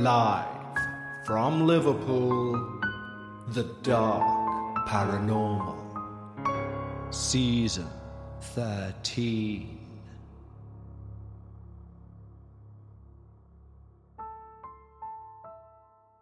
Live 0.00 0.46
from 1.26 1.66
Liverpool, 1.66 2.80
The 3.48 3.64
Dark 3.82 4.88
Paranormal. 4.88 5.76
Season 7.12 7.86
13. 8.40 9.78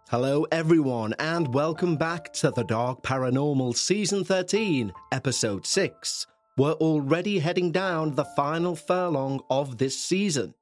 Hello, 0.08 0.44
everyone, 0.50 1.14
and 1.20 1.54
welcome 1.54 1.94
back 1.94 2.32
to 2.32 2.50
The 2.50 2.64
Dark 2.64 3.04
Paranormal 3.04 3.76
Season 3.76 4.24
13, 4.24 4.92
Episode 5.12 5.64
6. 5.64 6.26
We're 6.56 6.72
already 6.72 7.38
heading 7.38 7.70
down 7.70 8.16
the 8.16 8.24
final 8.24 8.74
furlong 8.74 9.40
of 9.48 9.78
this 9.78 9.96
season. 9.96 10.54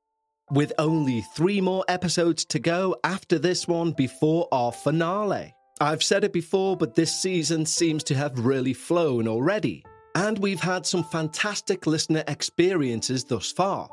With 0.52 0.72
only 0.78 1.22
three 1.22 1.61
more 1.61 1.84
episodes 1.89 2.45
to 2.46 2.61
go 2.61 2.95
after 3.02 3.36
this 3.36 3.67
one 3.67 3.90
before 3.90 4.46
our 4.52 4.70
finale. 4.70 5.55
I've 5.80 6.05
said 6.05 6.23
it 6.23 6.33
before, 6.33 6.77
but 6.77 6.95
this 6.95 7.12
season 7.12 7.67
seems 7.67 8.05
to 8.05 8.14
have 8.14 8.46
really 8.46 8.73
flown 8.73 9.27
already, 9.27 9.84
and 10.14 10.39
we've 10.39 10.61
had 10.61 10.86
some 10.86 11.02
fantastic 11.02 11.84
listener 11.86 12.23
experiences 12.29 13.24
thus 13.24 13.51
far. 13.51 13.89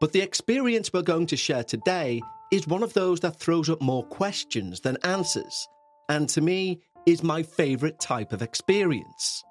But 0.00 0.12
the 0.12 0.22
experience 0.22 0.90
we're 0.90 1.02
going 1.02 1.26
to 1.26 1.36
share 1.36 1.64
today 1.64 2.22
is 2.50 2.66
one 2.66 2.82
of 2.82 2.94
those 2.94 3.20
that 3.20 3.38
throws 3.38 3.68
up 3.68 3.82
more 3.82 4.04
questions 4.04 4.80
than 4.80 4.96
answers, 5.04 5.68
and 6.08 6.28
to 6.30 6.40
me, 6.40 6.80
is 7.04 7.22
my 7.22 7.42
favourite 7.42 8.00
type 8.00 8.32
of 8.32 8.40
experience. 8.40 9.44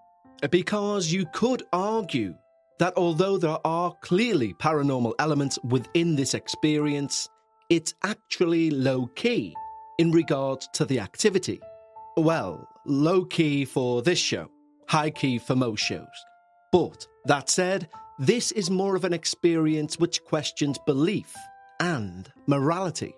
Because 0.49 1.11
you 1.11 1.27
could 1.31 1.61
argue 1.71 2.33
that 2.79 2.93
although 2.97 3.37
there 3.37 3.59
are 3.65 3.93
clearly 4.01 4.53
paranormal 4.55 5.13
elements 5.19 5.59
within 5.63 6.15
this 6.15 6.33
experience, 6.33 7.29
it's 7.69 7.93
actually 8.03 8.69
low 8.71 9.07
key 9.15 9.55
in 9.99 10.11
regards 10.11 10.67
to 10.73 10.85
the 10.85 10.99
activity. 10.99 11.61
Well, 12.17 12.67
low 12.85 13.25
key 13.25 13.65
for 13.65 14.01
this 14.01 14.19
show, 14.19 14.49
high 14.87 15.11
key 15.11 15.37
for 15.37 15.55
most 15.55 15.81
shows. 15.81 16.07
But 16.71 17.07
that 17.25 17.49
said, 17.49 17.89
this 18.19 18.51
is 18.51 18.69
more 18.69 18.95
of 18.95 19.05
an 19.05 19.13
experience 19.13 19.99
which 19.99 20.23
questions 20.23 20.77
belief 20.85 21.33
and 21.79 22.31
morality. 22.47 23.15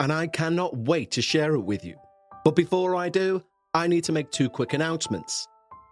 And 0.00 0.12
I 0.12 0.26
cannot 0.26 0.76
wait 0.76 1.10
to 1.12 1.22
share 1.22 1.54
it 1.54 1.60
with 1.60 1.84
you. 1.84 1.96
But 2.44 2.56
before 2.56 2.96
I 2.96 3.08
do, 3.08 3.42
I 3.74 3.86
need 3.86 4.04
to 4.04 4.12
make 4.12 4.30
two 4.30 4.48
quick 4.48 4.72
announcements. 4.72 5.48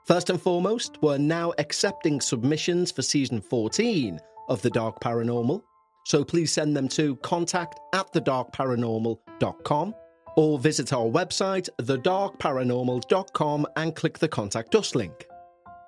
First 0.06 0.30
and 0.30 0.40
foremost, 0.40 0.98
we're 1.02 1.18
now 1.18 1.52
accepting 1.58 2.20
submissions 2.20 2.90
for 2.90 3.02
season 3.02 3.40
14 3.40 4.18
of 4.48 4.62
The 4.62 4.70
Dark 4.70 5.00
Paranormal, 5.00 5.62
so 6.06 6.24
please 6.24 6.50
send 6.50 6.76
them 6.76 6.88
to 6.88 7.16
contact 7.16 7.78
at 7.92 8.12
thedarkparanormal.com 8.12 9.94
or 10.36 10.58
visit 10.58 10.92
our 10.92 11.06
website, 11.06 11.68
thedarkparanormal.com, 11.82 13.66
and 13.76 13.94
click 13.94 14.18
the 14.18 14.28
Contact 14.28 14.74
Us 14.74 14.94
link. 14.94 15.26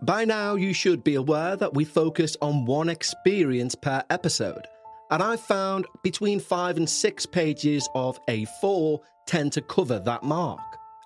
By 0.02 0.24
now, 0.24 0.56
you 0.56 0.72
should 0.74 1.02
be 1.02 1.14
aware 1.14 1.56
that 1.56 1.74
we 1.74 1.84
focus 1.84 2.36
on 2.42 2.66
one 2.66 2.88
experience 2.88 3.74
per 3.74 4.02
episode, 4.10 4.66
and 5.10 5.22
I've 5.22 5.40
found 5.40 5.86
between 6.02 6.38
five 6.38 6.76
and 6.76 6.88
six 6.88 7.24
pages 7.24 7.88
of 7.94 8.18
A4 8.26 8.98
tend 9.26 9.52
to 9.52 9.62
cover 9.62 9.98
that 10.00 10.22
mark. 10.22 10.60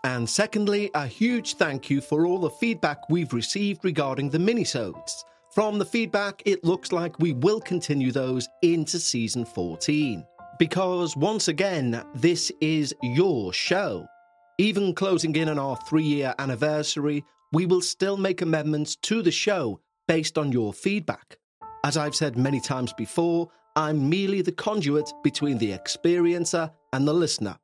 And 0.05 0.29
secondly, 0.29 0.91
a 0.95 1.07
huge 1.07 1.55
thank 1.55 1.91
you 1.91 2.01
for 2.01 2.27
all 2.27 2.39
the 2.39 2.51
feedback 2.51 3.09
we've 3.11 3.33
received 3.33 3.85
regarding 3.85 4.31
the 4.31 4.39
minisodes. 4.39 5.13
From 5.55 5.79
the 5.79 5.85
feedback, 5.85 6.43
it 6.45 6.65
looks 6.65 6.93
like 6.93 7.19
we 7.19 7.33
will 7.33 7.61
continue 7.61 8.13
those 8.13 8.49
into 8.63 8.99
season 8.99 9.45
14. 9.45 10.25
Because 10.59 11.17
once 11.17 11.49
again, 11.49 12.03
this 12.15 12.53
is 12.61 12.95
your 13.03 13.53
show. 13.53 14.07
Even 14.59 14.95
closing 14.95 15.35
in 15.37 15.49
on 15.49 15.59
our 15.59 15.77
three 15.89 16.05
year 16.05 16.35
anniversary, 16.39 17.25
we 17.53 17.67
will 17.67 17.83
still 17.83 18.17
make 18.17 18.43
amendments 18.43 18.97
to 18.97 19.23
the 19.23 19.31
show 19.31 19.81
based 20.09 20.39
on 20.39 20.53
your 20.53 20.73
feedback. 20.73 21.39
As 21.85 21.97
I've 21.97 22.15
said 22.15 22.37
many 22.37 22.61
times 22.61 22.93
before, 22.93 23.49
I'm 23.77 24.09
merely 24.09 24.43
the 24.43 24.53
conduit 24.53 25.13
between 25.23 25.59
the 25.59 25.73
experiencer 25.73 26.71
and 26.93 27.07
the 27.07 27.13
listener. 27.13 27.59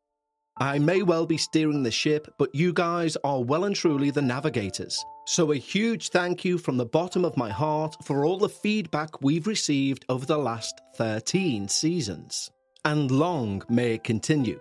I 0.59 0.79
may 0.79 1.03
well 1.03 1.25
be 1.25 1.39
steering 1.39 1.83
the 1.83 1.91
ship, 1.91 2.35
but 2.39 2.55
you 2.55 2.73
guys 2.75 3.17
are 3.25 3.43
well 3.43 3.65
and 3.65 3.75
truly 3.75 4.11
the 4.11 4.21
navigators. 4.21 5.03
So, 5.25 5.53
a 5.53 5.57
huge 5.57 6.11
thank 6.11 6.45
you 6.45 6.59
from 6.59 6.77
the 6.77 6.85
bottom 6.85 7.25
of 7.25 7.37
my 7.37 7.49
heart 7.49 7.97
for 8.03 8.27
all 8.27 8.39
the 8.39 8.49
feedback 8.49 9.23
we've 9.23 9.47
received 9.47 10.05
over 10.09 10.27
the 10.27 10.37
last 10.37 10.81
13 10.97 11.69
seasons. 11.69 12.51
And 12.85 13.11
long 13.11 13.63
may 13.69 13.95
it 13.95 14.05
continue. 14.05 14.61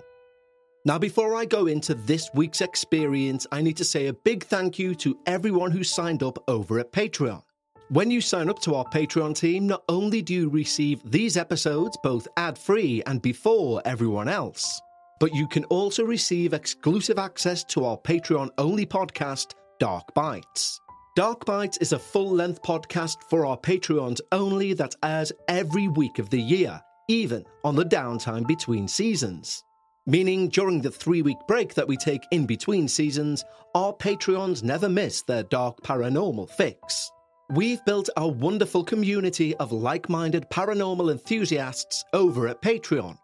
Now, 0.85 0.97
before 0.97 1.35
I 1.35 1.45
go 1.45 1.67
into 1.67 1.93
this 1.93 2.29
week's 2.33 2.61
experience, 2.61 3.45
I 3.51 3.61
need 3.61 3.77
to 3.77 3.85
say 3.85 4.07
a 4.07 4.13
big 4.13 4.45
thank 4.45 4.79
you 4.79 4.95
to 4.95 5.19
everyone 5.25 5.71
who 5.71 5.83
signed 5.83 6.23
up 6.23 6.41
over 6.47 6.79
at 6.79 6.91
Patreon. 6.91 7.43
When 7.89 8.09
you 8.09 8.21
sign 8.21 8.49
up 8.49 8.59
to 8.59 8.75
our 8.75 8.85
Patreon 8.85 9.35
team, 9.35 9.67
not 9.67 9.83
only 9.89 10.21
do 10.21 10.33
you 10.33 10.49
receive 10.49 11.01
these 11.03 11.35
episodes 11.35 11.97
both 12.01 12.27
ad 12.37 12.57
free 12.57 13.03
and 13.05 13.21
before 13.21 13.81
everyone 13.83 14.29
else, 14.29 14.81
but 15.21 15.35
you 15.35 15.47
can 15.47 15.63
also 15.65 16.03
receive 16.03 16.51
exclusive 16.51 17.19
access 17.19 17.63
to 17.63 17.85
our 17.85 17.95
Patreon 17.95 18.49
only 18.57 18.87
podcast, 18.87 19.53
Dark 19.79 20.11
Bites. 20.15 20.81
Dark 21.15 21.45
Bites 21.45 21.77
is 21.77 21.93
a 21.93 21.99
full 21.99 22.31
length 22.31 22.63
podcast 22.63 23.17
for 23.29 23.45
our 23.45 23.57
Patreons 23.57 24.19
only 24.31 24.73
that 24.73 24.95
airs 25.03 25.31
every 25.47 25.87
week 25.89 26.17
of 26.17 26.31
the 26.31 26.41
year, 26.41 26.81
even 27.07 27.45
on 27.63 27.75
the 27.75 27.85
downtime 27.85 28.47
between 28.47 28.87
seasons. 28.87 29.63
Meaning, 30.07 30.49
during 30.49 30.81
the 30.81 30.89
three 30.89 31.21
week 31.21 31.37
break 31.47 31.75
that 31.75 31.87
we 31.87 31.97
take 31.97 32.23
in 32.31 32.47
between 32.47 32.87
seasons, 32.87 33.45
our 33.75 33.93
Patreons 33.93 34.63
never 34.63 34.89
miss 34.89 35.21
their 35.21 35.43
dark 35.43 35.81
paranormal 35.81 36.49
fix. 36.49 37.11
We've 37.51 37.85
built 37.85 38.09
a 38.17 38.27
wonderful 38.27 38.83
community 38.83 39.55
of 39.57 39.71
like 39.71 40.09
minded 40.09 40.49
paranormal 40.49 41.11
enthusiasts 41.11 42.03
over 42.11 42.47
at 42.47 42.63
Patreon, 42.63 43.17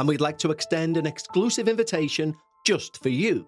and 0.00 0.08
we'd 0.08 0.20
like 0.22 0.38
to 0.38 0.50
extend 0.50 0.96
an 0.96 1.06
exclusive 1.06 1.68
invitation 1.68 2.34
just 2.64 3.02
for 3.02 3.10
you. 3.10 3.46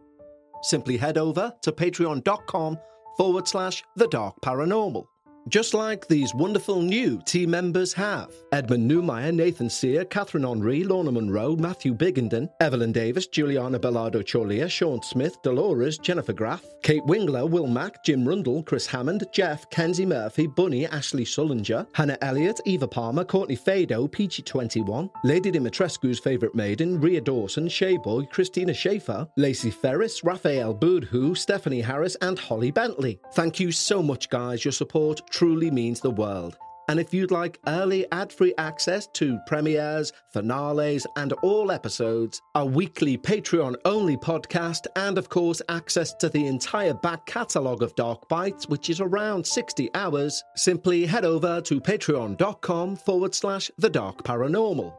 Simply 0.63 0.99
head 0.99 1.17
over 1.17 1.51
to 1.63 1.73
patreon.com 1.73 2.79
forward 3.17 3.49
slash 3.49 3.83
the 3.97 4.07
dark 4.09 4.37
paranormal. 4.45 5.07
Just 5.49 5.75
like 5.75 6.07
these 6.07 6.35
wonderful 6.35 6.81
new 6.81 7.21
team 7.25 7.51
members 7.51 7.93
have 7.93 8.31
Edmund 8.53 8.89
Newmeyer, 8.89 9.35
Nathan 9.35 9.69
Sear, 9.69 10.05
Catherine 10.05 10.45
Henry, 10.45 10.85
Lorna 10.85 11.11
Monroe, 11.11 11.57
Matthew 11.57 11.95
Biggenden, 11.95 12.49
Evelyn 12.61 12.93
Davis, 12.93 13.27
Juliana 13.27 13.79
Bellardo 13.79 14.23
Cholia, 14.23 14.71
Sean 14.71 15.03
Smith, 15.03 15.37
Dolores, 15.43 15.99
Jennifer 15.99 16.33
Graff, 16.33 16.65
Kate 16.83 17.03
Wingler, 17.03 17.49
Will 17.51 17.67
Mack, 17.67 18.05
Jim 18.05 18.27
Rundle, 18.27 18.63
Chris 18.63 18.87
Hammond, 18.87 19.25
Jeff, 19.33 19.69
Kenzie 19.71 20.07
Murphy, 20.07 20.47
Bunny, 20.47 20.87
Ashley 20.87 21.25
Sullinger, 21.25 21.89
Hannah 21.93 22.19
Elliott, 22.23 22.61
Eva 22.65 22.87
Palmer, 22.87 23.25
Courtney 23.25 23.57
Fado, 23.57 24.11
Peachy 24.11 24.43
21, 24.43 25.11
Lady 25.25 25.51
Dimitrescu's 25.51 26.21
favourite 26.21 26.55
maiden, 26.55 27.01
Ria 27.01 27.21
Dawson, 27.21 27.67
Shayboy, 27.67 28.31
Christina 28.31 28.73
Schaefer, 28.73 29.27
Lacey 29.37 29.71
Ferris, 29.71 30.23
Raphael 30.23 30.73
Boodhoo, 30.73 31.35
Stephanie 31.35 31.81
Harris, 31.81 32.17
and 32.23 32.39
Holly 32.39 32.71
Bentley. 32.71 33.19
Thank 33.35 33.59
you 33.59 33.73
so 33.73 34.03
much, 34.03 34.29
guys. 34.29 34.65
Your 34.65 34.73
support 34.73 35.21
truly 35.33 35.71
means 35.71 36.01
the 36.01 36.11
world. 36.11 36.57
And 36.89 36.99
if 36.99 37.15
you'd 37.15 37.31
like 37.31 37.61
early 37.69 38.07
ad 38.13 38.33
free 38.33 38.53
access 38.59 39.07
to 39.15 39.39
premieres, 39.47 40.13
finales, 40.33 41.07
and 41.17 41.33
all 41.43 41.71
episodes, 41.71 42.43
a 42.55 42.67
weekly 42.67 43.17
Patreon 43.17 43.77
only 43.85 44.17
podcast, 44.17 44.87
and 44.97 45.17
of 45.17 45.29
course, 45.29 45.63
access 45.69 46.13
to 46.15 46.29
the 46.29 46.47
entire 46.47 46.93
back 46.95 47.25
catalogue 47.25 47.83
of 47.83 47.95
Dark 47.95 48.29
Bites, 48.29 48.69
which 48.69 48.91
is 48.91 49.01
around 49.01 49.47
60 49.47 49.91
hours, 49.95 50.43
simply 50.57 51.07
head 51.07 51.25
over 51.25 51.61
to 51.63 51.81
patreon.com 51.81 52.97
forward 52.97 53.35
slash 53.35 53.71
the 53.79 53.91
dark 53.91 54.25
paranormal. 54.25 54.93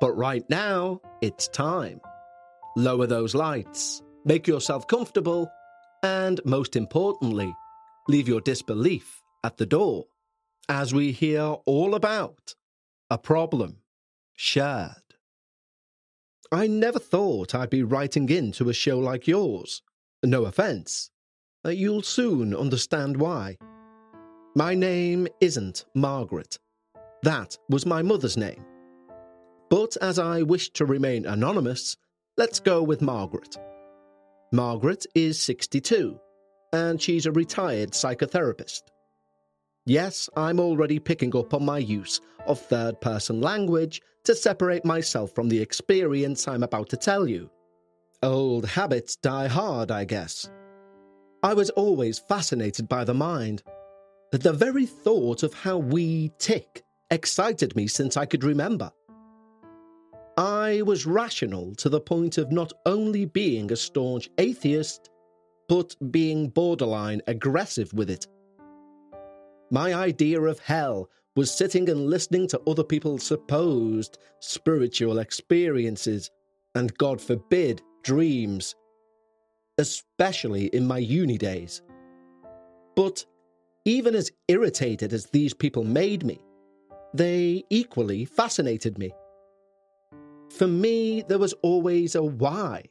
But 0.00 0.16
right 0.16 0.48
now, 0.48 1.00
it's 1.22 1.48
time. 1.48 2.00
Lower 2.76 3.06
those 3.06 3.34
lights, 3.34 4.02
make 4.24 4.46
yourself 4.46 4.86
comfortable, 4.86 5.50
and 6.02 6.40
most 6.44 6.76
importantly, 6.76 7.52
leave 8.06 8.28
your 8.28 8.40
disbelief 8.40 9.22
at 9.44 9.56
the 9.56 9.66
door 9.66 10.06
as 10.68 10.92
we 10.92 11.12
hear 11.12 11.42
all 11.64 11.94
about 11.94 12.54
a 13.10 13.18
problem 13.18 13.78
shared. 14.34 15.02
I 16.52 16.66
never 16.66 16.98
thought 16.98 17.54
I'd 17.54 17.70
be 17.70 17.82
writing 17.82 18.28
into 18.28 18.68
a 18.68 18.74
show 18.74 18.98
like 18.98 19.26
yours. 19.26 19.82
No 20.24 20.44
offence. 20.44 21.10
Uh, 21.64 21.70
You'll 21.70 22.02
soon 22.02 22.54
understand 22.54 23.16
why. 23.16 23.56
My 24.54 24.74
name 24.74 25.28
isn't 25.40 25.84
Margaret. 25.94 26.58
That 27.22 27.58
was 27.68 27.84
my 27.84 28.02
mother's 28.02 28.36
name. 28.36 28.64
But 29.68 29.96
as 30.00 30.18
I 30.18 30.42
wish 30.42 30.70
to 30.70 30.86
remain 30.86 31.26
anonymous, 31.26 31.96
let's 32.36 32.60
go 32.60 32.82
with 32.82 33.02
Margaret. 33.02 33.58
Margaret 34.52 35.06
is 35.14 35.40
62, 35.40 36.18
and 36.72 37.02
she's 37.02 37.26
a 37.26 37.32
retired 37.32 37.90
psychotherapist. 37.90 38.82
Yes, 39.88 40.28
I'm 40.36 40.58
already 40.58 40.98
picking 40.98 41.34
up 41.36 41.54
on 41.54 41.64
my 41.64 41.78
use 41.78 42.20
of 42.46 42.60
third 42.60 43.00
person 43.00 43.40
language 43.40 44.02
to 44.24 44.34
separate 44.34 44.84
myself 44.84 45.32
from 45.32 45.48
the 45.48 45.60
experience 45.60 46.48
I'm 46.48 46.64
about 46.64 46.88
to 46.88 46.96
tell 46.96 47.28
you. 47.28 47.48
Old 48.20 48.66
habits 48.66 49.14
die 49.14 49.46
hard, 49.46 49.92
I 49.92 50.04
guess. 50.04 50.50
I 51.44 51.54
was 51.54 51.70
always 51.70 52.18
fascinated 52.18 52.88
by 52.88 53.04
the 53.04 53.14
mind. 53.14 53.62
The 54.32 54.52
very 54.52 54.86
thought 54.86 55.44
of 55.44 55.54
how 55.54 55.78
we 55.78 56.32
tick 56.38 56.82
excited 57.12 57.76
me 57.76 57.86
since 57.86 58.16
I 58.16 58.26
could 58.26 58.42
remember. 58.42 58.90
I 60.36 60.82
was 60.82 61.06
rational 61.06 61.76
to 61.76 61.88
the 61.88 62.00
point 62.00 62.38
of 62.38 62.50
not 62.50 62.72
only 62.86 63.24
being 63.24 63.70
a 63.70 63.76
staunch 63.76 64.28
atheist, 64.38 65.10
but 65.68 65.94
being 66.10 66.48
borderline 66.48 67.22
aggressive 67.28 67.92
with 67.92 68.10
it. 68.10 68.26
My 69.70 69.94
idea 69.94 70.40
of 70.40 70.58
hell 70.60 71.10
was 71.34 71.50
sitting 71.50 71.88
and 71.90 72.06
listening 72.06 72.46
to 72.48 72.60
other 72.66 72.84
people's 72.84 73.24
supposed 73.24 74.18
spiritual 74.40 75.18
experiences, 75.18 76.30
and 76.74 76.96
God 76.98 77.20
forbid, 77.20 77.82
dreams, 78.02 78.74
especially 79.78 80.66
in 80.66 80.86
my 80.86 80.98
uni 80.98 81.36
days. 81.36 81.82
But 82.94 83.24
even 83.84 84.14
as 84.14 84.32
irritated 84.48 85.12
as 85.12 85.26
these 85.26 85.52
people 85.52 85.84
made 85.84 86.24
me, 86.24 86.40
they 87.12 87.64
equally 87.70 88.24
fascinated 88.24 88.98
me. 88.98 89.12
For 90.50 90.66
me, 90.66 91.22
there 91.22 91.38
was 91.38 91.54
always 91.62 92.14
a 92.14 92.22
why. 92.22 92.84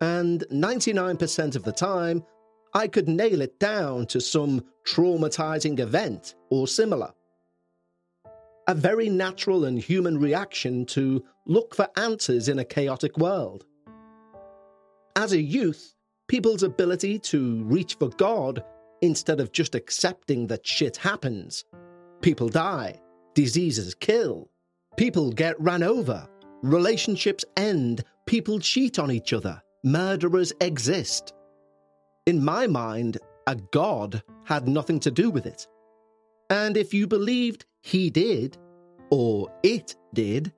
And 0.00 0.44
99% 0.50 1.56
of 1.56 1.62
the 1.64 1.72
time, 1.72 2.24
I 2.74 2.88
could 2.88 3.08
nail 3.08 3.42
it 3.42 3.58
down 3.58 4.06
to 4.06 4.20
some 4.20 4.64
traumatizing 4.86 5.78
event 5.78 6.34
or 6.50 6.66
similar. 6.66 7.12
A 8.66 8.74
very 8.74 9.08
natural 9.08 9.64
and 9.66 9.78
human 9.78 10.18
reaction 10.18 10.86
to 10.86 11.22
look 11.46 11.74
for 11.74 11.88
answers 11.96 12.48
in 12.48 12.58
a 12.58 12.64
chaotic 12.64 13.18
world. 13.18 13.66
As 15.16 15.32
a 15.32 15.40
youth, 15.40 15.94
people's 16.28 16.62
ability 16.62 17.18
to 17.18 17.62
reach 17.64 17.96
for 17.96 18.08
God 18.08 18.64
instead 19.02 19.40
of 19.40 19.52
just 19.52 19.74
accepting 19.74 20.46
that 20.46 20.66
shit 20.66 20.96
happens. 20.96 21.64
People 22.22 22.48
die, 22.48 23.00
diseases 23.34 23.94
kill, 23.94 24.48
people 24.96 25.30
get 25.30 25.60
ran 25.60 25.82
over, 25.82 26.26
relationships 26.62 27.44
end, 27.56 28.04
people 28.26 28.58
cheat 28.60 28.98
on 28.98 29.10
each 29.10 29.34
other, 29.34 29.60
murderers 29.84 30.52
exist. 30.60 31.34
In 32.24 32.44
my 32.44 32.68
mind, 32.68 33.18
a 33.48 33.56
god 33.56 34.22
had 34.44 34.68
nothing 34.68 35.00
to 35.00 35.10
do 35.10 35.28
with 35.28 35.44
it. 35.44 35.66
And 36.50 36.76
if 36.76 36.94
you 36.94 37.08
believed 37.08 37.66
he 37.82 38.10
did, 38.10 38.58
or 39.10 39.48
it 39.64 39.96
did, 40.14 40.52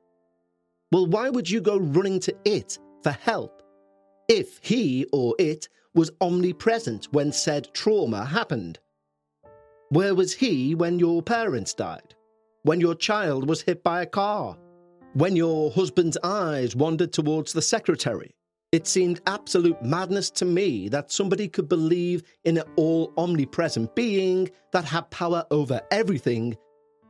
well, 0.93 1.06
why 1.06 1.31
would 1.31 1.49
you 1.49 1.62
go 1.62 1.78
running 1.78 2.20
to 2.20 2.37
it 2.44 2.78
for 3.02 3.12
help 3.12 3.62
if 4.28 4.58
he 4.62 5.06
or 5.11 5.34
it 5.38 5.69
was 5.94 6.11
omnipresent 6.20 7.08
when 7.12 7.32
said 7.32 7.72
trauma 7.72 8.26
happened? 8.26 8.78
Where 9.88 10.14
was 10.14 10.34
he 10.34 10.75
when 10.75 10.99
your 10.99 11.22
parents 11.22 11.72
died? 11.72 12.14
When 12.64 12.81
your 12.81 12.94
child 12.94 13.49
was 13.49 13.62
hit 13.62 13.82
by 13.82 14.02
a 14.02 14.06
car? 14.06 14.58
When 15.14 15.34
your 15.34 15.70
husband's 15.70 16.19
eyes 16.22 16.76
wandered 16.76 17.12
towards 17.14 17.55
the 17.55 17.62
secretary? 17.62 18.34
It 18.75 18.88
seemed 18.88 19.21
absolute 19.29 19.81
madness 19.85 20.31
to 20.31 20.44
me 20.44 20.88
that 20.88 21.12
somebody 21.12 21.47
could 21.47 21.69
believe 21.69 22.25
in 22.43 22.59
an 22.59 22.65
all 22.75 23.12
omnipresent 23.17 23.94
being 23.94 24.50
that 24.73 24.85
had 24.85 25.09
power 25.12 25.47
over 25.53 25.81
everything, 25.93 26.57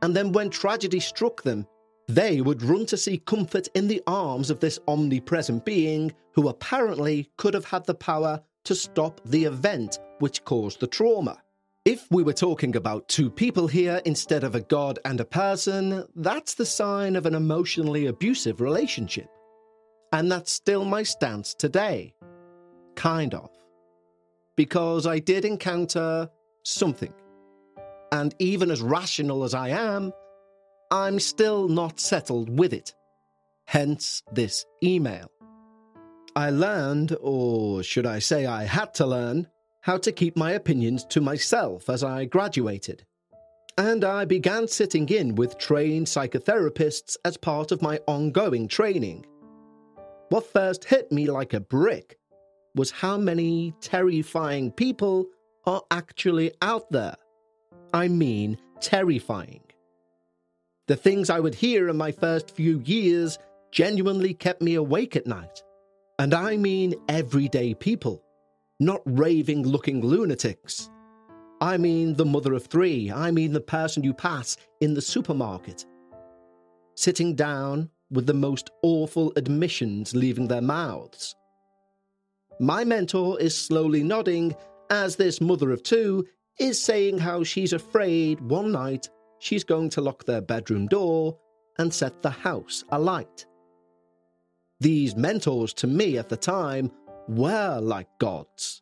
and 0.03 0.15
then 0.15 0.31
when 0.31 0.51
tragedy 0.51 0.99
struck 0.99 1.41
them, 1.41 1.65
they 2.07 2.39
would 2.41 2.61
run 2.61 2.85
to 2.85 2.97
seek 2.97 3.25
comfort 3.25 3.67
in 3.73 3.87
the 3.87 4.03
arms 4.05 4.51
of 4.51 4.59
this 4.59 4.77
omnipresent 4.87 5.65
being 5.65 6.13
who 6.35 6.49
apparently 6.49 7.31
could 7.37 7.55
have 7.55 7.65
had 7.65 7.83
the 7.85 7.95
power 7.95 8.39
to 8.65 8.75
stop 8.75 9.19
the 9.25 9.45
event 9.45 9.97
which 10.19 10.43
caused 10.43 10.81
the 10.81 10.85
trauma. 10.85 11.41
If 11.83 12.05
we 12.11 12.21
were 12.21 12.33
talking 12.33 12.75
about 12.75 13.07
two 13.07 13.31
people 13.31 13.67
here 13.67 14.03
instead 14.05 14.43
of 14.43 14.53
a 14.53 14.61
god 14.61 14.99
and 15.03 15.19
a 15.19 15.25
person, 15.25 16.05
that's 16.15 16.53
the 16.53 16.65
sign 16.67 17.15
of 17.15 17.25
an 17.25 17.33
emotionally 17.33 18.05
abusive 18.05 18.61
relationship. 18.61 19.31
And 20.11 20.31
that's 20.31 20.51
still 20.51 20.85
my 20.85 21.03
stance 21.03 21.53
today. 21.53 22.13
Kind 22.95 23.33
of. 23.33 23.49
Because 24.55 25.05
I 25.05 25.19
did 25.19 25.45
encounter 25.45 26.29
something. 26.63 27.13
And 28.11 28.33
even 28.39 28.71
as 28.71 28.81
rational 28.81 29.43
as 29.43 29.53
I 29.53 29.69
am, 29.69 30.13
I'm 30.91 31.19
still 31.19 31.67
not 31.67 31.99
settled 31.99 32.57
with 32.57 32.71
it. 32.71 32.93
Hence 33.65 34.23
this 34.31 34.65
email. 34.83 35.29
I 36.35 36.49
learned, 36.49 37.15
or 37.21 37.81
should 37.81 38.05
I 38.05 38.19
say 38.19 38.45
I 38.45 38.63
had 38.63 38.93
to 38.95 39.05
learn, 39.05 39.47
how 39.81 39.97
to 39.97 40.11
keep 40.11 40.35
my 40.35 40.51
opinions 40.51 41.05
to 41.05 41.21
myself 41.21 41.89
as 41.89 42.03
I 42.03 42.25
graduated. 42.25 43.05
And 43.77 44.03
I 44.03 44.25
began 44.25 44.67
sitting 44.67 45.07
in 45.09 45.35
with 45.35 45.57
trained 45.57 46.07
psychotherapists 46.07 47.17
as 47.25 47.35
part 47.37 47.71
of 47.71 47.81
my 47.81 47.99
ongoing 48.07 48.67
training. 48.67 49.25
What 50.29 50.51
first 50.51 50.85
hit 50.85 51.11
me 51.11 51.29
like 51.29 51.53
a 51.53 51.59
brick 51.59 52.17
was 52.73 52.91
how 52.91 53.17
many 53.17 53.73
terrifying 53.79 54.71
people 54.71 55.27
are 55.65 55.83
actually 55.91 56.51
out 56.61 56.91
there. 56.91 57.15
I 57.93 58.07
mean, 58.07 58.57
terrifying. 58.81 59.61
The 60.87 60.95
things 60.95 61.29
I 61.29 61.39
would 61.39 61.55
hear 61.55 61.89
in 61.89 61.97
my 61.97 62.11
first 62.11 62.51
few 62.51 62.79
years 62.81 63.39
genuinely 63.71 64.33
kept 64.33 64.61
me 64.61 64.75
awake 64.75 65.15
at 65.15 65.27
night. 65.27 65.63
And 66.19 66.33
I 66.33 66.57
mean 66.57 66.95
everyday 67.09 67.73
people, 67.73 68.23
not 68.79 69.01
raving 69.05 69.63
looking 69.63 70.01
lunatics. 70.01 70.89
I 71.61 71.77
mean 71.77 72.15
the 72.15 72.25
mother 72.25 72.53
of 72.53 72.65
three. 72.65 73.11
I 73.11 73.31
mean 73.31 73.53
the 73.53 73.61
person 73.61 74.03
you 74.03 74.13
pass 74.13 74.57
in 74.81 74.93
the 74.93 75.01
supermarket. 75.01 75.85
Sitting 76.95 77.35
down 77.35 77.89
with 78.15 78.25
the 78.25 78.33
most 78.33 78.71
awful 78.81 79.31
admissions 79.35 80.15
leaving 80.15 80.47
their 80.47 80.61
mouths. 80.61 81.35
My 82.59 82.83
mentor 82.83 83.39
is 83.39 83.55
slowly 83.55 84.01
nodding 84.01 84.55
as 84.89 85.15
this 85.15 85.41
mother 85.41 85.71
of 85.71 85.83
two 85.83 86.25
is 86.59 86.81
saying 86.81 87.17
how 87.17 87.43
she's 87.43 87.73
afraid 87.73 88.39
one 88.39 88.71
night 88.71 89.09
she's 89.39 89.63
going 89.63 89.89
to 89.89 90.01
lock 90.01 90.23
their 90.23 90.41
bedroom 90.41 90.87
door 90.87 91.37
and 91.77 91.93
set 91.93 92.21
the 92.21 92.29
house 92.29 92.83
alight. 92.89 93.45
These 94.79 95.15
mentors 95.15 95.73
to 95.75 95.87
me 95.87 96.17
at 96.17 96.29
the 96.29 96.37
time 96.37 96.91
were 97.27 97.79
like 97.81 98.07
gods. 98.19 98.81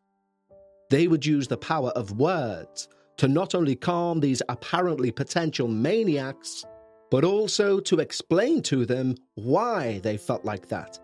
They 0.89 1.07
would 1.07 1.25
use 1.25 1.47
the 1.47 1.57
power 1.57 1.89
of 1.91 2.19
words 2.19 2.87
to 3.17 3.27
not 3.27 3.55
only 3.55 3.75
calm 3.75 4.19
these 4.19 4.41
apparently 4.49 5.11
potential 5.11 5.67
maniacs, 5.67 6.65
but 7.13 7.23
also 7.23 7.79
to 7.79 7.99
explain 7.99 8.59
to 8.59 8.87
them 8.87 9.13
why 9.35 9.99
they 9.99 10.17
felt 10.17 10.43
like 10.43 10.67
that 10.67 10.99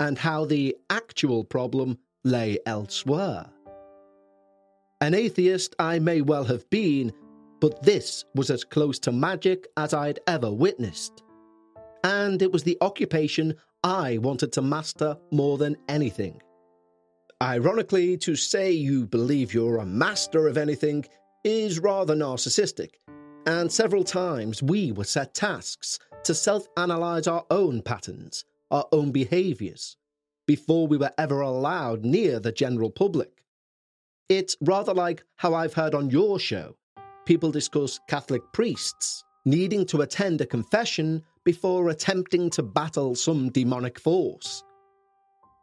and 0.00 0.18
how 0.18 0.44
the 0.44 0.76
actual 0.90 1.44
problem 1.44 1.96
lay 2.24 2.58
elsewhere. 2.66 3.46
An 5.00 5.14
atheist 5.14 5.76
I 5.78 6.00
may 6.00 6.20
well 6.20 6.42
have 6.42 6.68
been, 6.68 7.12
but 7.60 7.80
this 7.80 8.24
was 8.34 8.50
as 8.50 8.64
close 8.64 8.98
to 8.98 9.12
magic 9.12 9.68
as 9.76 9.94
I'd 9.94 10.18
ever 10.26 10.50
witnessed. 10.50 11.22
And 12.02 12.42
it 12.42 12.50
was 12.50 12.64
the 12.64 12.78
occupation 12.80 13.54
I 13.84 14.18
wanted 14.18 14.50
to 14.54 14.62
master 14.62 15.16
more 15.30 15.58
than 15.58 15.76
anything. 15.88 16.42
Ironically, 17.40 18.16
to 18.16 18.34
say 18.34 18.72
you 18.72 19.06
believe 19.06 19.54
you're 19.54 19.78
a 19.78 19.86
master 19.86 20.48
of 20.48 20.56
anything 20.58 21.04
is 21.44 21.78
rather 21.78 22.16
narcissistic, 22.16 22.94
and 23.46 23.70
several 23.70 24.04
times 24.04 24.62
we 24.62 24.92
were 24.92 25.04
set 25.04 25.34
tasks 25.34 25.98
to 26.24 26.34
self 26.34 26.68
analyze 26.76 27.26
our 27.26 27.44
own 27.50 27.82
patterns, 27.82 28.44
our 28.70 28.86
own 28.92 29.10
behaviours, 29.10 29.96
before 30.46 30.86
we 30.86 30.96
were 30.96 31.12
ever 31.18 31.40
allowed 31.40 32.04
near 32.04 32.38
the 32.38 32.52
general 32.52 32.90
public. 32.90 33.42
It's 34.28 34.56
rather 34.60 34.94
like 34.94 35.24
how 35.36 35.54
I've 35.54 35.74
heard 35.74 35.94
on 35.94 36.10
your 36.10 36.38
show 36.38 36.76
people 37.24 37.50
discuss 37.50 38.00
Catholic 38.08 38.42
priests 38.52 39.24
needing 39.44 39.84
to 39.86 40.02
attend 40.02 40.40
a 40.40 40.46
confession 40.46 41.22
before 41.44 41.88
attempting 41.88 42.50
to 42.50 42.62
battle 42.62 43.14
some 43.14 43.50
demonic 43.50 43.98
force. 43.98 44.62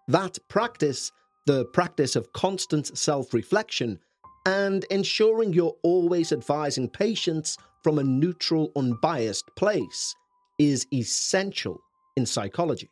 That 0.08 0.38
practice, 0.48 1.12
the 1.46 1.66
practice 1.66 2.16
of 2.16 2.32
constant 2.34 2.98
self 2.98 3.34
reflection, 3.34 4.00
and 4.50 4.84
ensuring 4.86 5.54
you're 5.54 5.78
always 5.84 6.32
advising 6.32 6.90
patients 6.90 7.56
from 7.84 8.00
a 8.00 8.04
neutral, 8.04 8.72
unbiased 8.76 9.46
place, 9.56 10.16
is 10.58 10.88
essential 10.92 11.80
in 12.18 12.26
psychology, 12.26 12.90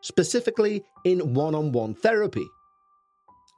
specifically 0.00 0.84
in 1.04 1.34
one 1.34 1.56
on 1.56 1.72
one 1.72 1.92
therapy. 1.92 2.46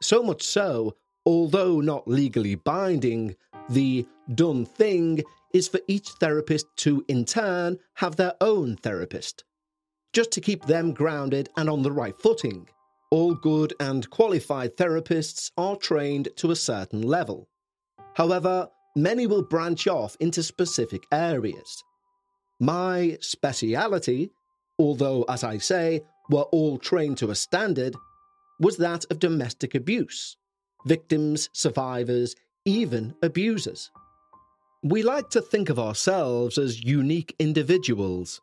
So 0.00 0.22
much 0.22 0.42
so, 0.42 0.96
although 1.26 1.80
not 1.82 2.08
legally 2.08 2.54
binding, 2.54 3.36
the 3.68 4.06
done 4.34 4.64
thing 4.64 5.22
is 5.52 5.68
for 5.68 5.80
each 5.88 6.08
therapist 6.12 6.64
to, 6.76 7.04
in 7.08 7.26
turn, 7.26 7.78
have 7.96 8.16
their 8.16 8.32
own 8.40 8.76
therapist, 8.76 9.44
just 10.14 10.32
to 10.32 10.40
keep 10.40 10.64
them 10.64 10.94
grounded 10.94 11.50
and 11.58 11.68
on 11.68 11.82
the 11.82 11.92
right 11.92 12.18
footing. 12.18 12.66
All 13.10 13.34
good 13.34 13.72
and 13.78 14.08
qualified 14.10 14.76
therapists 14.76 15.52
are 15.56 15.76
trained 15.76 16.28
to 16.36 16.50
a 16.50 16.56
certain 16.56 17.02
level. 17.02 17.48
However, 18.14 18.68
many 18.96 19.28
will 19.28 19.42
branch 19.42 19.86
off 19.86 20.16
into 20.18 20.42
specific 20.42 21.04
areas. 21.12 21.84
My 22.58 23.16
speciality, 23.20 24.30
although, 24.78 25.24
as 25.28 25.44
I 25.44 25.58
say, 25.58 26.00
we're 26.30 26.42
all 26.42 26.78
trained 26.78 27.18
to 27.18 27.30
a 27.30 27.36
standard, 27.36 27.94
was 28.58 28.76
that 28.78 29.04
of 29.10 29.20
domestic 29.20 29.76
abuse, 29.76 30.36
victims, 30.86 31.48
survivors, 31.52 32.34
even 32.64 33.14
abusers. 33.22 33.90
We 34.82 35.02
like 35.02 35.30
to 35.30 35.40
think 35.40 35.68
of 35.68 35.78
ourselves 35.78 36.58
as 36.58 36.82
unique 36.82 37.36
individuals, 37.38 38.40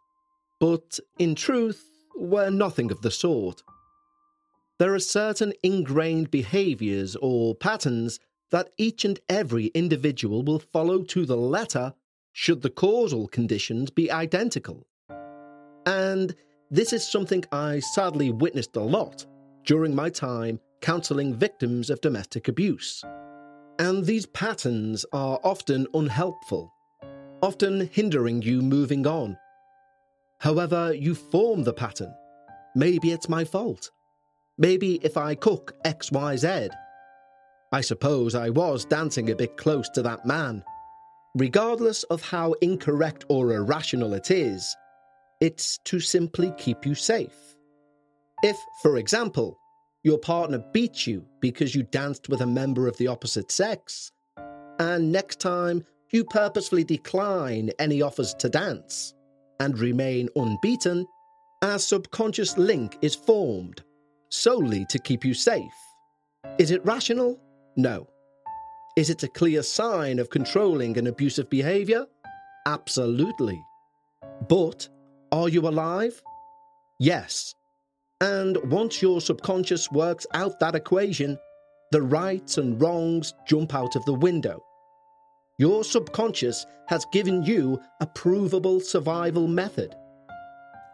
but 0.59 0.99
in 1.19 1.35
truth, 1.35 1.83
we're 2.15 2.49
nothing 2.49 2.91
of 2.91 3.01
the 3.01 3.11
sort. 3.11 3.63
There 4.79 4.93
are 4.93 4.99
certain 4.99 5.53
ingrained 5.61 6.31
behaviours 6.31 7.15
or 7.15 7.55
patterns 7.55 8.19
that 8.51 8.69
each 8.77 9.05
and 9.05 9.19
every 9.29 9.67
individual 9.67 10.43
will 10.43 10.59
follow 10.59 11.03
to 11.03 11.25
the 11.25 11.37
letter 11.37 11.93
should 12.31 12.61
the 12.61 12.69
causal 12.69 13.27
conditions 13.27 13.91
be 13.91 14.11
identical. 14.11 14.87
And 15.85 16.35
this 16.71 16.91
is 16.91 17.07
something 17.07 17.45
I 17.51 17.79
sadly 17.79 18.31
witnessed 18.31 18.75
a 18.75 18.81
lot 18.81 19.25
during 19.65 19.93
my 19.93 20.09
time 20.09 20.59
counselling 20.81 21.35
victims 21.35 21.89
of 21.89 22.01
domestic 22.01 22.47
abuse. 22.47 23.03
And 23.79 24.05
these 24.05 24.25
patterns 24.25 25.05
are 25.13 25.39
often 25.43 25.87
unhelpful, 25.93 26.71
often 27.41 27.87
hindering 27.91 28.41
you 28.41 28.61
moving 28.61 29.05
on. 29.05 29.37
However, 30.39 30.93
you 30.93 31.15
form 31.15 31.63
the 31.63 31.73
pattern. 31.73 32.13
Maybe 32.75 33.11
it's 33.11 33.29
my 33.29 33.45
fault. 33.45 33.91
Maybe 34.57 34.99
if 35.03 35.17
I 35.17 35.33
cook 35.33 35.73
XYZ. 35.83 36.69
I 37.71 37.81
suppose 37.81 38.35
I 38.35 38.49
was 38.49 38.85
dancing 38.85 39.31
a 39.31 39.35
bit 39.35 39.57
close 39.57 39.89
to 39.89 40.03
that 40.03 40.27
man. 40.27 40.63
Regardless 41.35 42.03
of 42.03 42.21
how 42.21 42.53
incorrect 42.61 43.25
or 43.29 43.53
irrational 43.53 44.13
it 44.13 44.29
is, 44.29 44.75
it's 45.41 45.79
to 45.85 45.99
simply 45.99 46.53
keep 46.59 46.85
you 46.85 46.93
safe. 46.93 47.55
If, 48.43 48.55
for 48.83 48.97
example, 48.97 49.57
your 50.03 50.19
partner 50.19 50.63
beats 50.71 51.07
you 51.07 51.25
because 51.39 51.73
you 51.73 51.81
danced 51.83 52.29
with 52.29 52.41
a 52.41 52.45
member 52.45 52.87
of 52.87 52.95
the 52.97 53.07
opposite 53.07 53.51
sex, 53.51 54.11
and 54.77 55.11
next 55.11 55.39
time 55.39 55.83
you 56.11 56.25
purposefully 56.25 56.83
decline 56.83 57.71
any 57.79 58.03
offers 58.03 58.35
to 58.35 58.49
dance 58.49 59.15
and 59.59 59.79
remain 59.79 60.29
unbeaten, 60.35 61.07
a 61.63 61.79
subconscious 61.79 62.55
link 62.55 62.99
is 63.01 63.15
formed 63.15 63.81
solely 64.33 64.85
to 64.89 64.99
keep 64.99 65.23
you 65.23 65.33
safe. 65.33 65.73
Is 66.57 66.71
it 66.71 66.85
rational? 66.85 67.39
No. 67.75 68.07
Is 68.97 69.09
it 69.09 69.23
a 69.23 69.27
clear 69.27 69.63
sign 69.63 70.19
of 70.19 70.29
controlling 70.29 70.97
and 70.97 71.07
abusive 71.07 71.49
behaviour? 71.49 72.05
Absolutely. 72.65 73.61
But 74.49 74.87
are 75.31 75.49
you 75.49 75.67
alive? 75.67 76.21
Yes. 76.99 77.53
And 78.21 78.57
once 78.71 79.01
your 79.01 79.21
subconscious 79.21 79.91
works 79.91 80.25
out 80.33 80.59
that 80.59 80.75
equation, 80.75 81.37
the 81.91 82.01
rights 82.01 82.57
and 82.57 82.79
wrongs 82.81 83.33
jump 83.47 83.75
out 83.75 83.95
of 83.95 84.05
the 84.05 84.13
window. 84.13 84.63
Your 85.59 85.83
subconscious 85.83 86.65
has 86.87 87.05
given 87.11 87.43
you 87.43 87.79
a 88.01 88.07
provable 88.07 88.79
survival 88.79 89.47
method. 89.47 89.95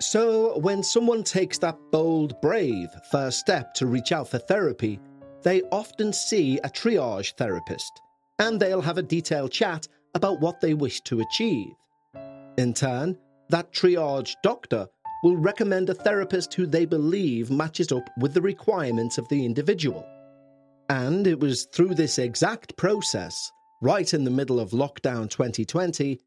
So, 0.01 0.57
when 0.59 0.81
someone 0.81 1.23
takes 1.23 1.57
that 1.57 1.77
bold, 1.91 2.39
brave 2.41 2.87
first 3.11 3.39
step 3.39 3.73
to 3.75 3.85
reach 3.85 4.13
out 4.13 4.29
for 4.29 4.37
therapy, 4.37 4.99
they 5.43 5.61
often 5.71 6.13
see 6.13 6.57
a 6.59 6.69
triage 6.69 7.33
therapist 7.35 8.01
and 8.39 8.59
they'll 8.59 8.81
have 8.81 8.97
a 8.97 9.03
detailed 9.03 9.51
chat 9.51 9.87
about 10.15 10.39
what 10.39 10.61
they 10.61 10.73
wish 10.73 11.01
to 11.01 11.19
achieve. 11.19 11.73
In 12.57 12.73
turn, 12.73 13.17
that 13.49 13.73
triage 13.73 14.35
doctor 14.41 14.87
will 15.23 15.35
recommend 15.35 15.89
a 15.89 15.93
therapist 15.93 16.53
who 16.53 16.65
they 16.65 16.85
believe 16.85 17.51
matches 17.51 17.91
up 17.91 18.09
with 18.17 18.33
the 18.33 18.41
requirements 18.41 19.17
of 19.17 19.27
the 19.27 19.45
individual. 19.45 20.07
And 20.89 21.27
it 21.27 21.39
was 21.39 21.65
through 21.65 21.95
this 21.95 22.17
exact 22.17 22.77
process, 22.77 23.51
right 23.81 24.13
in 24.13 24.23
the 24.23 24.31
middle 24.31 24.59
of 24.59 24.71
lockdown 24.71 25.29
2020, 25.29 26.19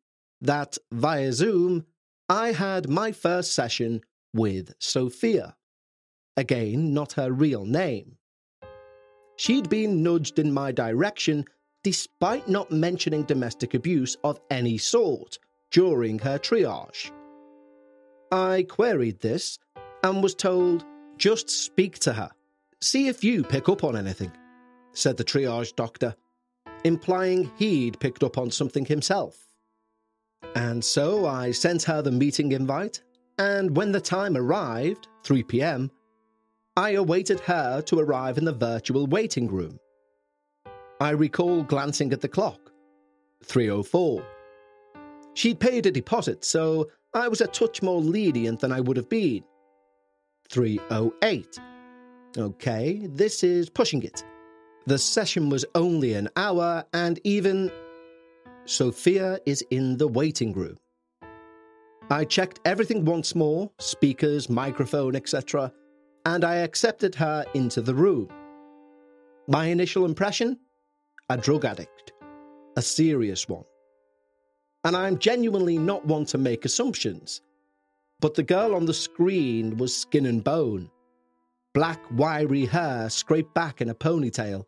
that 0.42 0.76
via 0.92 1.32
Zoom, 1.32 1.86
I 2.32 2.52
had 2.52 2.88
my 2.88 3.12
first 3.12 3.52
session 3.52 4.00
with 4.32 4.74
Sophia. 4.78 5.54
Again, 6.38 6.94
not 6.94 7.12
her 7.12 7.30
real 7.30 7.66
name. 7.66 8.16
She'd 9.36 9.68
been 9.68 10.02
nudged 10.02 10.38
in 10.38 10.50
my 10.50 10.72
direction 10.72 11.44
despite 11.84 12.48
not 12.48 12.70
mentioning 12.70 13.24
domestic 13.24 13.74
abuse 13.74 14.16
of 14.24 14.40
any 14.50 14.78
sort 14.78 15.38
during 15.72 16.18
her 16.20 16.38
triage. 16.38 17.10
I 18.30 18.62
queried 18.66 19.20
this 19.20 19.58
and 20.02 20.22
was 20.22 20.34
told, 20.34 20.86
just 21.18 21.50
speak 21.50 21.98
to 21.98 22.14
her. 22.14 22.30
See 22.80 23.08
if 23.08 23.22
you 23.22 23.44
pick 23.44 23.68
up 23.68 23.84
on 23.84 23.94
anything, 23.94 24.32
said 24.94 25.18
the 25.18 25.24
triage 25.24 25.76
doctor, 25.76 26.14
implying 26.82 27.52
he'd 27.58 28.00
picked 28.00 28.22
up 28.22 28.38
on 28.38 28.50
something 28.50 28.86
himself. 28.86 29.51
And 30.54 30.84
so 30.84 31.26
I 31.26 31.50
sent 31.50 31.82
her 31.84 32.02
the 32.02 32.10
meeting 32.10 32.52
invite, 32.52 33.02
and 33.38 33.76
when 33.76 33.92
the 33.92 34.00
time 34.00 34.36
arrived, 34.36 35.08
3 35.24 35.42
pm, 35.44 35.90
I 36.76 36.92
awaited 36.92 37.40
her 37.40 37.82
to 37.82 38.00
arrive 38.00 38.38
in 38.38 38.44
the 38.44 38.52
virtual 38.52 39.06
waiting 39.06 39.48
room. 39.48 39.78
I 41.00 41.10
recall 41.10 41.62
glancing 41.62 42.12
at 42.12 42.20
the 42.20 42.28
clock 42.28 42.72
304. 43.44 44.24
She'd 45.34 45.60
paid 45.60 45.86
a 45.86 45.90
deposit, 45.90 46.44
so 46.44 46.90
I 47.14 47.28
was 47.28 47.40
a 47.40 47.46
touch 47.46 47.82
more 47.82 48.00
lenient 48.00 48.60
than 48.60 48.72
I 48.72 48.80
would 48.80 48.96
have 48.96 49.08
been. 49.08 49.42
308. 50.50 51.58
Okay, 52.38 53.06
this 53.10 53.42
is 53.42 53.68
pushing 53.68 54.02
it. 54.02 54.24
The 54.86 54.98
session 54.98 55.50
was 55.50 55.64
only 55.74 56.14
an 56.14 56.28
hour, 56.36 56.84
and 56.92 57.20
even 57.24 57.70
Sophia 58.64 59.40
is 59.44 59.64
in 59.70 59.96
the 59.96 60.06
waiting 60.06 60.52
room. 60.52 60.78
I 62.10 62.24
checked 62.24 62.60
everything 62.64 63.04
once 63.04 63.34
more 63.34 63.70
speakers, 63.78 64.48
microphone, 64.48 65.16
etc. 65.16 65.72
and 66.26 66.44
I 66.44 66.56
accepted 66.56 67.14
her 67.16 67.44
into 67.54 67.80
the 67.80 67.94
room. 67.94 68.28
My 69.48 69.66
initial 69.66 70.04
impression? 70.04 70.60
A 71.28 71.36
drug 71.36 71.64
addict. 71.64 72.12
A 72.76 72.82
serious 72.82 73.48
one. 73.48 73.64
And 74.84 74.96
I'm 74.96 75.18
genuinely 75.18 75.78
not 75.78 76.06
one 76.06 76.24
to 76.26 76.38
make 76.38 76.64
assumptions. 76.64 77.42
But 78.20 78.34
the 78.34 78.42
girl 78.44 78.76
on 78.76 78.86
the 78.86 78.94
screen 78.94 79.76
was 79.76 79.96
skin 79.96 80.26
and 80.26 80.44
bone. 80.44 80.88
Black, 81.74 82.00
wiry 82.12 82.66
hair 82.66 83.10
scraped 83.10 83.54
back 83.54 83.80
in 83.80 83.88
a 83.88 83.94
ponytail. 83.94 84.66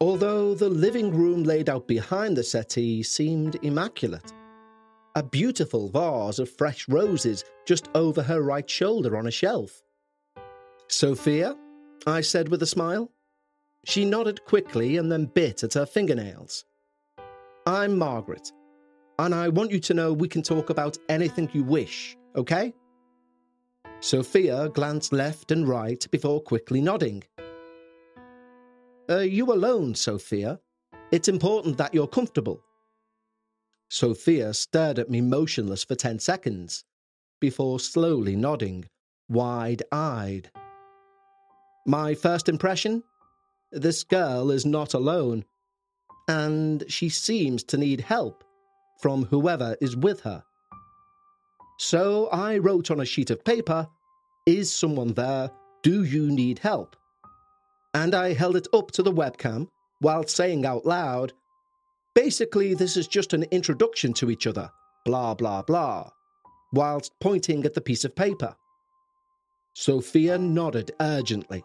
Although 0.00 0.54
the 0.54 0.68
living 0.68 1.10
room 1.10 1.42
laid 1.42 1.70
out 1.70 1.88
behind 1.88 2.36
the 2.36 2.42
settee 2.42 3.02
seemed 3.02 3.58
immaculate. 3.62 4.32
A 5.14 5.22
beautiful 5.22 5.88
vase 5.88 6.38
of 6.38 6.50
fresh 6.50 6.86
roses 6.86 7.44
just 7.64 7.88
over 7.94 8.22
her 8.22 8.42
right 8.42 8.68
shoulder 8.68 9.16
on 9.16 9.26
a 9.26 9.30
shelf. 9.30 9.82
Sophia? 10.88 11.56
I 12.06 12.20
said 12.20 12.50
with 12.50 12.62
a 12.62 12.66
smile. 12.66 13.10
She 13.86 14.04
nodded 14.04 14.44
quickly 14.44 14.98
and 14.98 15.10
then 15.10 15.24
bit 15.24 15.62
at 15.62 15.74
her 15.74 15.86
fingernails. 15.86 16.66
I'm 17.66 17.96
Margaret, 17.96 18.52
and 19.18 19.34
I 19.34 19.48
want 19.48 19.70
you 19.70 19.80
to 19.80 19.94
know 19.94 20.12
we 20.12 20.28
can 20.28 20.42
talk 20.42 20.68
about 20.68 20.98
anything 21.08 21.48
you 21.54 21.64
wish, 21.64 22.16
okay? 22.36 22.74
Sophia 24.00 24.68
glanced 24.68 25.14
left 25.14 25.50
and 25.52 25.66
right 25.66 26.06
before 26.10 26.42
quickly 26.42 26.82
nodding. 26.82 27.24
Are 29.08 29.22
you 29.22 29.52
alone, 29.52 29.94
Sophia? 29.94 30.58
It's 31.12 31.28
important 31.28 31.78
that 31.78 31.94
you're 31.94 32.08
comfortable. 32.08 32.60
Sophia 33.88 34.52
stared 34.52 34.98
at 34.98 35.08
me 35.08 35.20
motionless 35.20 35.84
for 35.84 35.94
ten 35.94 36.18
seconds, 36.18 36.84
before 37.40 37.78
slowly 37.78 38.34
nodding, 38.34 38.86
wide 39.28 39.84
eyed. 39.92 40.50
My 41.86 42.16
first 42.16 42.48
impression? 42.48 43.04
This 43.70 44.02
girl 44.02 44.50
is 44.50 44.66
not 44.66 44.92
alone, 44.92 45.44
and 46.26 46.82
she 46.88 47.08
seems 47.08 47.62
to 47.64 47.76
need 47.76 48.00
help 48.00 48.42
from 49.00 49.26
whoever 49.26 49.76
is 49.80 49.96
with 49.96 50.20
her. 50.22 50.42
So 51.78 52.26
I 52.32 52.58
wrote 52.58 52.90
on 52.90 53.00
a 53.00 53.04
sheet 53.04 53.30
of 53.30 53.44
paper, 53.44 53.86
Is 54.46 54.72
someone 54.72 55.12
there? 55.12 55.52
Do 55.84 56.02
you 56.02 56.32
need 56.32 56.58
help? 56.58 56.96
And 57.96 58.14
I 58.14 58.34
held 58.34 58.56
it 58.56 58.68
up 58.74 58.90
to 58.90 59.02
the 59.02 59.10
webcam 59.10 59.68
while 60.00 60.26
saying 60.26 60.66
out 60.66 60.84
loud, 60.84 61.32
Basically, 62.14 62.74
this 62.74 62.94
is 62.94 63.08
just 63.08 63.32
an 63.32 63.44
introduction 63.44 64.12
to 64.14 64.30
each 64.30 64.46
other, 64.46 64.70
blah, 65.06 65.32
blah, 65.32 65.62
blah, 65.62 66.10
whilst 66.74 67.18
pointing 67.20 67.64
at 67.64 67.72
the 67.72 67.80
piece 67.80 68.04
of 68.04 68.14
paper. 68.14 68.54
Sophia 69.72 70.36
nodded 70.36 70.90
urgently. 71.00 71.64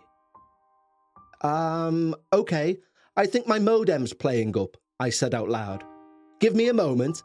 Um, 1.41 2.15
okay, 2.31 2.77
I 3.17 3.25
think 3.25 3.45
my 3.45 3.59
modem's 3.59 4.13
playing 4.13 4.57
up, 4.57 4.77
I 5.01 5.09
said 5.09 5.35
out 5.35 5.49
loud. 5.49 5.83
Give 6.39 6.55
me 6.55 6.69
a 6.69 6.73
moment. 6.73 7.23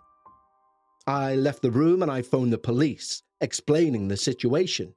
I 1.06 1.36
left 1.36 1.62
the 1.62 1.70
room 1.70 2.02
and 2.02 2.10
I 2.10 2.22
phoned 2.22 2.52
the 2.52 2.58
police, 2.58 3.22
explaining 3.40 4.08
the 4.08 4.16
situation. 4.16 4.94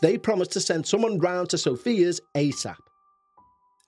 They 0.00 0.18
promised 0.18 0.52
to 0.52 0.60
send 0.60 0.86
someone 0.86 1.20
round 1.20 1.50
to 1.50 1.58
Sophia's 1.58 2.20
ASAP. 2.34 2.85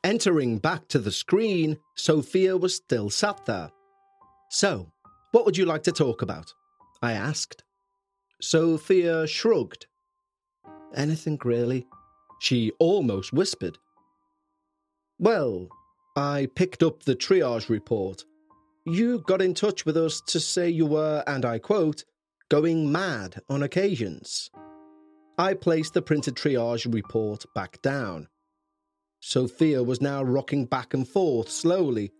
Entering 0.05 0.59
back 0.59 0.87
to 0.88 0.99
the 0.99 1.11
screen, 1.11 1.76
Sophia 1.97 2.57
was 2.57 2.76
still 2.76 3.11
sat 3.11 3.45
there. 3.47 3.71
So, 4.49 4.93
what 5.33 5.45
would 5.45 5.57
you 5.57 5.67
like 5.67 5.83
to 5.85 5.93
talk 5.93 6.23
about? 6.23 6.52
I 7.02 7.12
asked. 7.12 7.65
Sophia 8.41 9.26
shrugged. 9.26 9.87
Anything 10.95 11.39
really? 11.45 11.87
She 12.41 12.71
almost 12.78 13.32
whispered. 13.32 13.76
Well, 15.19 15.69
I 16.17 16.49
picked 16.54 16.82
up 16.82 17.02
the 17.02 17.17
triage 17.17 17.69
report. 17.69 18.25
You 18.87 19.19
got 19.26 19.43
in 19.43 19.52
touch 19.52 19.84
with 19.84 19.97
us 19.97 20.21
to 20.28 20.39
say 20.39 20.69
you 20.69 20.87
were, 20.87 21.25
and 21.26 21.45
I 21.45 21.58
quote, 21.58 22.04
going 22.49 22.91
mad 22.91 23.43
on 23.49 23.65
occasions. 23.65 24.50
I 25.37 25.54
placed 25.54 25.95
the 25.95 26.02
printed 26.02 26.37
triage 26.37 26.93
report 26.93 27.45
back 27.54 27.82
down. 27.82 28.28
Sophia 29.21 29.83
was 29.83 30.00
now 30.00 30.23
rocking 30.23 30.65
back 30.65 30.95
and 30.95 31.07
forth 31.07 31.50
slowly 31.50 32.13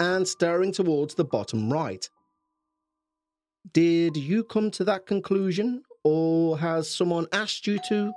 and 0.00 0.26
staring 0.26 0.72
towards 0.72 1.14
the 1.14 1.24
bottom 1.24 1.72
right. 1.72 2.08
Did 3.72 4.16
you 4.16 4.44
come 4.44 4.70
to 4.72 4.84
that 4.84 5.06
conclusion, 5.06 5.82
or 6.04 6.58
has 6.58 6.90
someone 6.90 7.26
asked 7.32 7.66
you 7.66 7.78
to? 7.88 8.12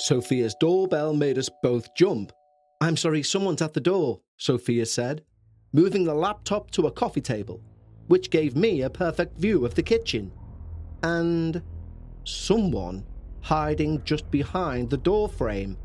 Sophia's 0.00 0.54
doorbell 0.60 1.14
made 1.14 1.38
us 1.38 1.48
both 1.62 1.94
jump. 1.94 2.32
I'm 2.80 2.96
sorry, 2.96 3.22
someone's 3.22 3.62
at 3.62 3.72
the 3.72 3.80
door, 3.80 4.20
Sophia 4.36 4.84
said, 4.84 5.22
moving 5.72 6.04
the 6.04 6.14
laptop 6.14 6.70
to 6.72 6.86
a 6.86 6.92
coffee 6.92 7.20
table, 7.20 7.62
which 8.08 8.30
gave 8.30 8.56
me 8.56 8.82
a 8.82 8.90
perfect 8.90 9.38
view 9.38 9.64
of 9.64 9.74
the 9.74 9.82
kitchen. 9.82 10.30
And 11.02 11.62
someone 12.24 13.04
hiding 13.40 14.02
just 14.04 14.30
behind 14.30 14.90
the 14.90 14.96
door 14.96 15.28
frame. 15.28 15.76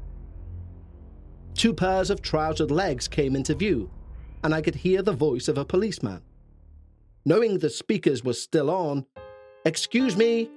Two 1.57 1.73
pairs 1.73 2.11
of 2.11 2.21
trousered 2.21 2.69
legs 2.69 3.07
came 3.07 3.35
into 3.35 3.55
view, 3.55 3.89
and 4.43 4.53
I 4.53 4.61
could 4.61 4.75
hear 4.75 5.01
the 5.01 5.11
voice 5.11 5.47
of 5.47 5.57
a 5.57 5.65
policeman. 5.65 6.21
Knowing 7.25 7.57
the 7.57 7.69
speakers 7.69 8.23
were 8.23 8.33
still 8.33 8.69
on, 8.69 9.05
Excuse 9.65 10.15
me, 10.15 10.51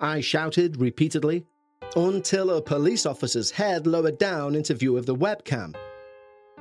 I 0.00 0.20
shouted 0.20 0.80
repeatedly, 0.80 1.44
until 1.94 2.50
a 2.50 2.62
police 2.62 3.04
officer's 3.04 3.50
head 3.50 3.86
lowered 3.86 4.16
down 4.16 4.54
into 4.54 4.72
view 4.74 4.96
of 4.96 5.04
the 5.04 5.14
webcam. 5.14 5.76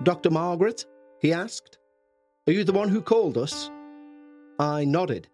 Dr. 0.04 0.30
Margaret? 0.30 0.86
he 1.22 1.32
asked. 1.32 1.78
Are 2.48 2.54
you 2.54 2.66
the 2.66 2.74
one 2.74 2.90
who 2.90 3.02
called 3.02 3.38
us? 3.38 3.72
I 4.60 4.84
nodded. 4.84 5.30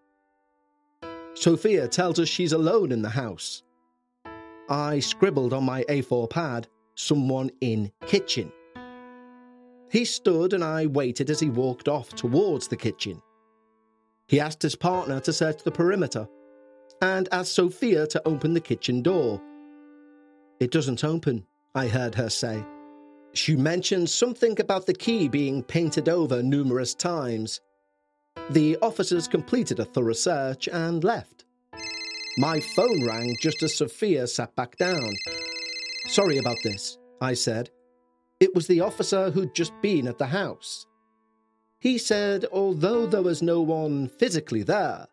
Sophia 1.34 1.88
tells 1.88 2.20
us 2.20 2.28
she's 2.28 2.52
alone 2.52 2.92
in 2.92 3.02
the 3.02 3.10
house. 3.10 3.64
I 4.68 5.00
scribbled 5.00 5.52
on 5.52 5.64
my 5.64 5.82
A4 5.84 6.30
pad, 6.30 6.68
someone 6.94 7.50
in 7.60 7.90
kitchen. 8.06 8.52
He 9.90 10.04
stood 10.04 10.54
and 10.54 10.64
I 10.64 10.86
waited 10.86 11.28
as 11.30 11.40
he 11.40 11.50
walked 11.50 11.88
off 11.88 12.10
towards 12.10 12.68
the 12.68 12.76
kitchen. 12.76 13.20
He 14.28 14.40
asked 14.40 14.62
his 14.62 14.74
partner 14.74 15.20
to 15.20 15.32
search 15.32 15.62
the 15.62 15.70
perimeter 15.70 16.26
and 17.02 17.28
asked 17.32 17.54
Sophia 17.54 18.06
to 18.06 18.22
open 18.26 18.54
the 18.54 18.60
kitchen 18.60 19.02
door. 19.02 19.40
It 20.60 20.70
doesn't 20.70 21.04
open, 21.04 21.44
I 21.74 21.88
heard 21.88 22.14
her 22.14 22.30
say. 22.30 22.64
She 23.34 23.56
mentioned 23.56 24.08
something 24.08 24.60
about 24.60 24.86
the 24.86 24.94
key 24.94 25.28
being 25.28 25.62
painted 25.62 26.08
over 26.08 26.42
numerous 26.42 26.94
times. 26.94 27.60
The 28.50 28.78
officers 28.80 29.26
completed 29.26 29.80
a 29.80 29.84
thorough 29.84 30.12
search 30.12 30.68
and 30.68 31.02
left. 31.02 31.44
My 32.38 32.60
phone 32.60 33.06
rang 33.06 33.36
just 33.40 33.62
as 33.62 33.76
Sophia 33.76 34.26
sat 34.26 34.54
back 34.56 34.76
down. 34.76 35.12
Sorry 36.06 36.38
about 36.38 36.58
this, 36.62 36.98
I 37.20 37.34
said. 37.34 37.70
It 38.40 38.54
was 38.54 38.66
the 38.66 38.80
officer 38.80 39.30
who'd 39.30 39.54
just 39.54 39.72
been 39.80 40.08
at 40.08 40.18
the 40.18 40.26
house. 40.26 40.86
He 41.78 41.98
said 41.98 42.44
although 42.52 43.06
there 43.06 43.22
was 43.22 43.42
no 43.42 43.60
one 43.60 44.08
physically 44.08 44.62
there, 44.62 45.06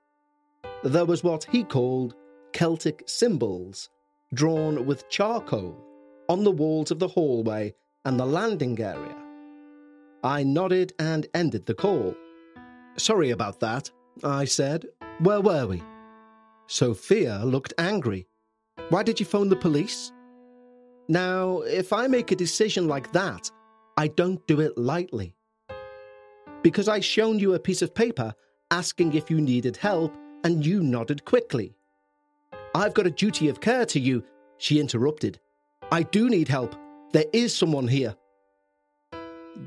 there 0.83 1.05
was 1.05 1.23
what 1.23 1.45
he 1.45 1.63
called 1.63 2.15
Celtic 2.53 3.03
symbols 3.05 3.89
drawn 4.33 4.85
with 4.85 5.09
charcoal 5.09 5.75
on 6.27 6.43
the 6.43 6.51
walls 6.51 6.91
of 6.91 6.99
the 6.99 7.07
hallway 7.07 7.73
and 8.05 8.19
the 8.19 8.25
landing 8.25 8.79
area. 8.79 9.15
I 10.23 10.43
nodded 10.43 10.93
and 10.99 11.27
ended 11.33 11.65
the 11.65 11.73
call. 11.73 12.15
Sorry 12.97 13.29
about 13.31 13.59
that, 13.61 13.89
I 14.23 14.45
said. 14.45 14.85
Where 15.19 15.41
were 15.41 15.67
we? 15.67 15.81
Sophia 16.67 17.41
looked 17.43 17.73
angry. 17.77 18.27
Why 18.89 19.03
did 19.03 19.19
you 19.19 19.25
phone 19.25 19.49
the 19.49 19.55
police? 19.55 20.11
Now, 21.09 21.61
if 21.61 21.91
I 21.91 22.05
make 22.05 22.31
a 22.31 22.35
decision 22.35 22.87
like 22.87 23.11
that, 23.13 23.49
I 23.97 24.09
don't 24.09 24.45
do 24.45 24.61
it 24.61 24.77
lightly. 24.77 25.35
Because 26.61 26.87
I 26.87 26.99
shown 26.99 27.39
you 27.39 27.55
a 27.55 27.59
piece 27.59 27.81
of 27.81 27.95
paper 27.95 28.31
asking 28.69 29.13
if 29.13 29.31
you 29.31 29.41
needed 29.41 29.75
help 29.75 30.15
and 30.43 30.63
you 30.63 30.83
nodded 30.83 31.25
quickly. 31.25 31.75
I've 32.75 32.93
got 32.93 33.07
a 33.07 33.11
duty 33.11 33.49
of 33.49 33.59
care 33.59 33.87
to 33.87 33.99
you, 33.99 34.23
she 34.59 34.79
interrupted. 34.79 35.39
I 35.91 36.03
do 36.03 36.29
need 36.29 36.47
help. 36.47 36.75
There 37.11 37.25
is 37.33 37.55
someone 37.55 37.87
here. 37.87 38.15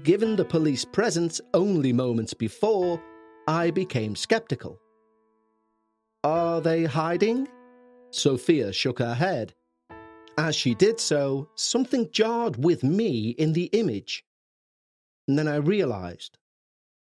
Given 0.04 0.36
the 0.36 0.44
police 0.44 0.84
presence 0.84 1.40
only 1.54 1.92
moments 1.92 2.34
before, 2.34 3.02
I 3.48 3.72
became 3.72 4.14
skeptical. 4.14 4.78
Are 6.22 6.60
they 6.60 6.84
hiding? 6.84 7.48
Sophia 8.10 8.72
shook 8.72 9.00
her 9.00 9.14
head. 9.14 9.54
As 10.38 10.56
she 10.56 10.74
did 10.74 10.98
so, 10.98 11.48
something 11.54 12.10
jarred 12.10 12.62
with 12.62 12.82
me 12.82 13.30
in 13.30 13.52
the 13.52 13.66
image. 13.66 14.24
And 15.28 15.38
then 15.38 15.46
I 15.46 15.56
realized 15.56 16.38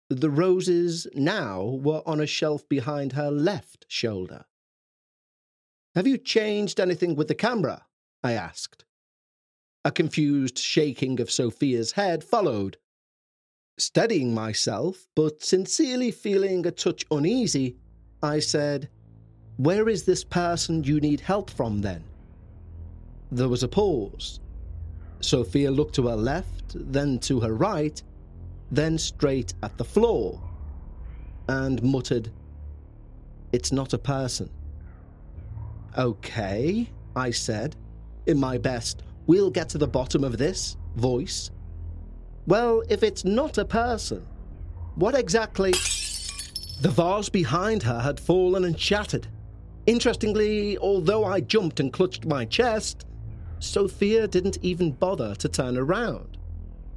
that 0.09 0.21
the 0.21 0.29
roses 0.29 1.05
now 1.13 1.63
were 1.63 2.01
on 2.05 2.19
a 2.19 2.25
shelf 2.25 2.67
behind 2.69 3.13
her 3.13 3.29
left 3.29 3.85
shoulder. 3.87 4.45
Have 5.95 6.07
you 6.07 6.17
changed 6.17 6.79
anything 6.79 7.15
with 7.15 7.27
the 7.27 7.35
camera? 7.35 7.85
I 8.23 8.33
asked. 8.33 8.85
A 9.83 9.91
confused 9.91 10.57
shaking 10.57 11.19
of 11.19 11.31
Sophia's 11.31 11.93
head 11.93 12.23
followed. 12.23 12.77
Steadying 13.77 14.33
myself, 14.33 15.07
but 15.15 15.43
sincerely 15.43 16.11
feeling 16.11 16.65
a 16.65 16.71
touch 16.71 17.05
uneasy, 17.11 17.77
I 18.21 18.39
said, 18.39 18.89
Where 19.57 19.87
is 19.87 20.03
this 20.03 20.23
person 20.23 20.83
you 20.83 20.99
need 20.99 21.21
help 21.21 21.49
from 21.49 21.81
then? 21.81 22.03
There 23.31 23.49
was 23.49 23.63
a 23.63 23.67
pause. 23.67 24.39
Sophia 25.21 25.69
looked 25.69 25.95
to 25.95 26.07
her 26.07 26.15
left, 26.15 26.75
then 26.91 27.19
to 27.19 27.39
her 27.41 27.53
right, 27.53 28.01
then 28.71 28.97
straight 28.97 29.53
at 29.63 29.77
the 29.77 29.83
floor, 29.83 30.41
and 31.47 31.81
muttered, 31.83 32.31
It's 33.51 33.71
not 33.71 33.93
a 33.93 33.97
person. 33.97 34.49
Okay, 35.97 36.89
I 37.15 37.31
said, 37.31 37.75
in 38.27 38.39
my 38.39 38.57
best, 38.57 39.03
we'll 39.27 39.49
get 39.49 39.69
to 39.69 39.77
the 39.77 39.87
bottom 39.87 40.23
of 40.23 40.37
this 40.37 40.77
voice. 40.95 41.51
Well, 42.47 42.83
if 42.89 43.03
it's 43.03 43.25
not 43.25 43.57
a 43.57 43.65
person, 43.65 44.25
what 44.95 45.15
exactly. 45.15 45.71
The 46.81 46.89
vase 46.89 47.29
behind 47.29 47.83
her 47.83 47.99
had 47.99 48.19
fallen 48.19 48.63
and 48.63 48.79
shattered. 48.79 49.27
Interestingly, 49.85 50.77
although 50.77 51.25
I 51.25 51.41
jumped 51.41 51.79
and 51.79 51.91
clutched 51.91 52.25
my 52.25 52.45
chest, 52.45 53.05
Sophia 53.59 54.27
didn't 54.27 54.57
even 54.61 54.91
bother 54.91 55.35
to 55.35 55.49
turn 55.49 55.77
around. 55.77 56.37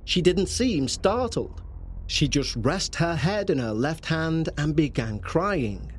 She 0.04 0.22
didn't 0.22 0.46
seem 0.46 0.88
startled. 0.88 1.62
She 2.06 2.28
just 2.28 2.56
rested 2.56 2.96
her 2.96 3.16
head 3.16 3.50
in 3.50 3.58
her 3.58 3.72
left 3.72 4.06
hand 4.06 4.48
and 4.58 4.74
began 4.74 5.18
crying. 5.18 5.92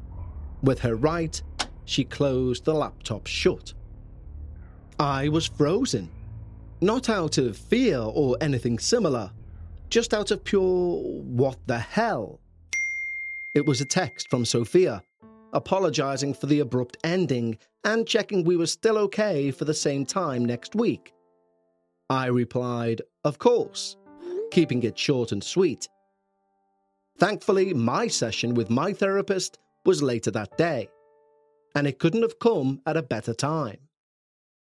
With 0.61 0.79
her 0.79 0.95
right, 0.95 1.41
she 1.85 2.03
closed 2.03 2.65
the 2.65 2.73
laptop 2.73 3.27
shut. 3.27 3.73
I 4.99 5.29
was 5.29 5.47
frozen. 5.47 6.09
Not 6.81 7.09
out 7.09 7.37
of 7.37 7.57
fear 7.57 7.99
or 7.99 8.37
anything 8.41 8.77
similar, 8.79 9.31
just 9.89 10.13
out 10.13 10.31
of 10.31 10.43
pure 10.43 10.61
what 10.61 11.57
the 11.65 11.79
hell. 11.79 12.39
It 13.53 13.65
was 13.65 13.81
a 13.81 13.85
text 13.85 14.29
from 14.29 14.45
Sophia, 14.45 15.03
apologising 15.53 16.33
for 16.33 16.47
the 16.47 16.59
abrupt 16.59 16.97
ending 17.03 17.57
and 17.83 18.07
checking 18.07 18.43
we 18.43 18.57
were 18.57 18.67
still 18.67 18.97
okay 18.97 19.51
for 19.51 19.65
the 19.65 19.73
same 19.73 20.05
time 20.05 20.43
next 20.43 20.75
week. 20.75 21.13
I 22.09 22.27
replied, 22.27 23.01
Of 23.23 23.39
course, 23.39 23.95
keeping 24.51 24.83
it 24.83 24.97
short 24.97 25.31
and 25.31 25.43
sweet. 25.43 25.87
Thankfully, 27.17 27.73
my 27.73 28.07
session 28.07 28.53
with 28.53 28.69
my 28.69 28.93
therapist 28.93 29.59
was 29.85 30.03
later 30.03 30.31
that 30.31 30.57
day, 30.57 30.89
and 31.75 31.87
it 31.87 31.99
couldn't 31.99 32.23
have 32.23 32.39
come 32.39 32.81
at 32.85 32.97
a 32.97 33.03
better 33.03 33.33
time. 33.33 33.77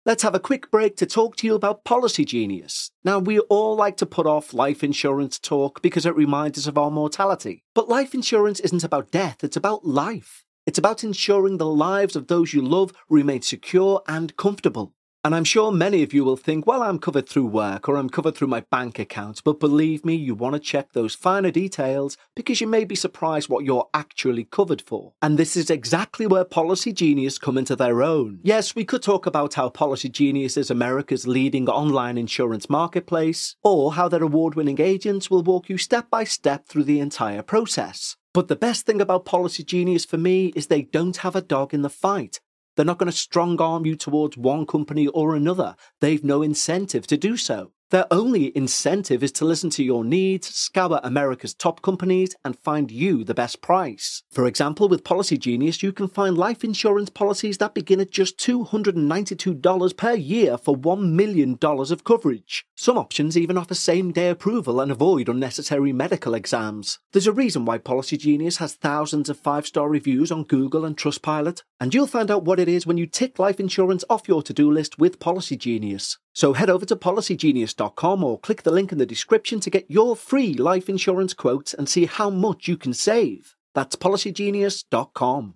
Let's 0.05 0.23
have 0.23 0.35
a 0.35 0.39
quick 0.39 0.71
break 0.71 0.95
to 0.97 1.05
talk 1.05 1.35
to 1.37 1.47
you 1.47 1.53
about 1.53 1.83
Policy 1.83 2.23
Genius. 2.23 2.91
Now, 3.03 3.19
we 3.19 3.39
all 3.39 3.75
like 3.75 3.97
to 3.97 4.05
put 4.05 4.25
off 4.25 4.53
life 4.53 4.81
insurance 4.81 5.37
talk 5.37 5.81
because 5.81 6.05
it 6.05 6.15
reminds 6.15 6.57
us 6.57 6.65
of 6.65 6.77
our 6.77 6.89
mortality. 6.89 7.63
But 7.75 7.89
life 7.89 8.13
insurance 8.13 8.61
isn't 8.61 8.85
about 8.85 9.11
death, 9.11 9.43
it's 9.43 9.57
about 9.57 9.85
life. 9.85 10.45
It's 10.67 10.77
about 10.77 11.01
ensuring 11.01 11.59
the 11.59 11.65
lives 11.65 12.17
of 12.17 12.27
those 12.27 12.53
you 12.53 12.61
love 12.61 12.91
remain 13.07 13.41
secure 13.41 14.03
and 14.05 14.35
comfortable. 14.35 14.93
And 15.23 15.33
I'm 15.33 15.45
sure 15.45 15.71
many 15.71 16.03
of 16.03 16.13
you 16.13 16.25
will 16.25 16.35
think, 16.35 16.67
well, 16.67 16.83
I'm 16.83 16.99
covered 16.99 17.27
through 17.27 17.45
work 17.45 17.87
or 17.87 17.95
I'm 17.95 18.09
covered 18.09 18.35
through 18.35 18.49
my 18.49 18.65
bank 18.69 18.99
account. 18.99 19.41
But 19.45 19.61
believe 19.61 20.03
me, 20.03 20.15
you 20.15 20.35
want 20.35 20.55
to 20.55 20.59
check 20.59 20.91
those 20.91 21.15
finer 21.15 21.51
details 21.51 22.17
because 22.35 22.59
you 22.59 22.67
may 22.67 22.83
be 22.83 22.95
surprised 22.95 23.47
what 23.47 23.63
you're 23.63 23.87
actually 23.93 24.43
covered 24.43 24.81
for. 24.81 25.13
And 25.21 25.37
this 25.39 25.55
is 25.55 25.69
exactly 25.69 26.27
where 26.27 26.43
Policy 26.43 26.91
Genius 26.91 27.37
come 27.37 27.57
into 27.57 27.77
their 27.77 28.03
own. 28.03 28.41
Yes, 28.43 28.75
we 28.75 28.83
could 28.83 29.01
talk 29.01 29.25
about 29.25 29.53
how 29.53 29.69
Policy 29.69 30.09
Genius 30.09 30.57
is 30.57 30.69
America's 30.69 31.25
leading 31.25 31.69
online 31.69 32.17
insurance 32.17 32.69
marketplace, 32.69 33.55
or 33.63 33.93
how 33.93 34.09
their 34.09 34.23
award 34.23 34.55
winning 34.55 34.81
agents 34.81 35.31
will 35.31 35.43
walk 35.43 35.69
you 35.69 35.77
step 35.77 36.09
by 36.09 36.25
step 36.25 36.67
through 36.67 36.83
the 36.83 36.99
entire 36.99 37.41
process. 37.41 38.17
But 38.37 38.49
the 38.49 38.55
best 38.55 38.85
thing 38.85 39.01
about 39.01 39.25
Policy 39.25 39.63
Genius 39.63 40.05
for 40.05 40.19
me 40.19 40.53
is 40.55 40.67
they 40.67 40.83
don't 40.83 41.17
have 41.17 41.35
a 41.35 41.41
dog 41.41 41.73
in 41.73 41.81
the 41.81 41.89
fight. 41.89 42.39
They're 42.75 42.85
not 42.85 42.99
going 42.99 43.11
to 43.11 43.17
strong 43.17 43.59
arm 43.59 43.83
you 43.87 43.95
towards 43.95 44.37
one 44.37 44.67
company 44.67 45.07
or 45.07 45.35
another. 45.35 45.75
They've 46.01 46.23
no 46.23 46.43
incentive 46.43 47.07
to 47.07 47.17
do 47.17 47.35
so. 47.35 47.71
Their 47.89 48.05
only 48.11 48.55
incentive 48.55 49.23
is 49.23 49.31
to 49.33 49.45
listen 49.45 49.69
to 49.71 49.83
your 49.83 50.03
needs, 50.03 50.53
scour 50.53 50.99
America's 51.03 51.53
top 51.53 51.81
companies, 51.81 52.35
and 52.43 52.59
find 52.59 52.91
you 52.91 53.23
the 53.23 53.33
best 53.33 53.61
price. 53.61 54.23
For 54.29 54.45
example, 54.45 54.89
with 54.89 55.05
Policy 55.05 55.37
Genius, 55.37 55.81
you 55.81 55.93
can 55.93 56.09
find 56.09 56.37
life 56.37 56.65
insurance 56.65 57.09
policies 57.09 57.59
that 57.59 57.73
begin 57.73 58.01
at 58.01 58.11
just 58.11 58.37
$292 58.39 59.95
per 59.95 60.13
year 60.13 60.57
for 60.57 60.75
$1 60.75 61.11
million 61.11 61.57
of 61.61 62.03
coverage. 62.03 62.65
Some 62.75 62.97
options 62.97 63.37
even 63.37 63.57
offer 63.57 63.73
same 63.73 64.11
day 64.11 64.29
approval 64.29 64.81
and 64.81 64.91
avoid 64.91 65.29
unnecessary 65.29 65.93
medical 65.93 66.33
exams. 66.33 66.99
There's 67.13 67.25
a 67.25 67.31
reason 67.31 67.63
why 67.63 67.77
Policy 67.77 68.17
Genius 68.17 68.57
has 68.57 68.75
thousands 68.75 69.29
of 69.29 69.39
five 69.39 69.65
star 69.65 69.87
reviews 69.87 70.29
on 70.29 70.43
Google 70.43 70.83
and 70.83 70.97
Trustpilot, 70.97 71.63
and 71.79 71.93
you'll 71.93 72.07
find 72.07 72.29
out 72.29 72.43
what 72.43 72.59
it 72.59 72.67
is 72.67 72.85
when 72.85 72.97
you 72.97 73.07
tick 73.07 73.39
life 73.39 73.61
insurance 73.61 74.03
off 74.09 74.27
your 74.27 74.43
to 74.43 74.53
do 74.53 74.69
list 74.69 74.99
with 74.99 75.19
Policy 75.19 75.55
Genius. 75.55 76.17
So 76.37 76.53
head 76.53 76.69
over 76.69 76.85
to 76.85 76.95
policygenius.com 76.95 78.23
or 78.23 78.39
click 78.39 78.61
the 78.61 78.69
link 78.69 78.91
in 78.91 78.99
the 78.99 79.07
description 79.07 79.59
to 79.59 79.71
get 79.71 79.89
your 79.89 80.15
free 80.15 80.53
life 80.53 80.87
insurance 80.87 81.33
quotes 81.33 81.73
and 81.73 81.89
see 81.89 82.05
how 82.05 82.29
much 82.29 82.67
you 82.67 82.77
can 82.77 82.93
save. 82.93 83.55
That's 83.73 83.95
policygenius.com. 83.95 85.55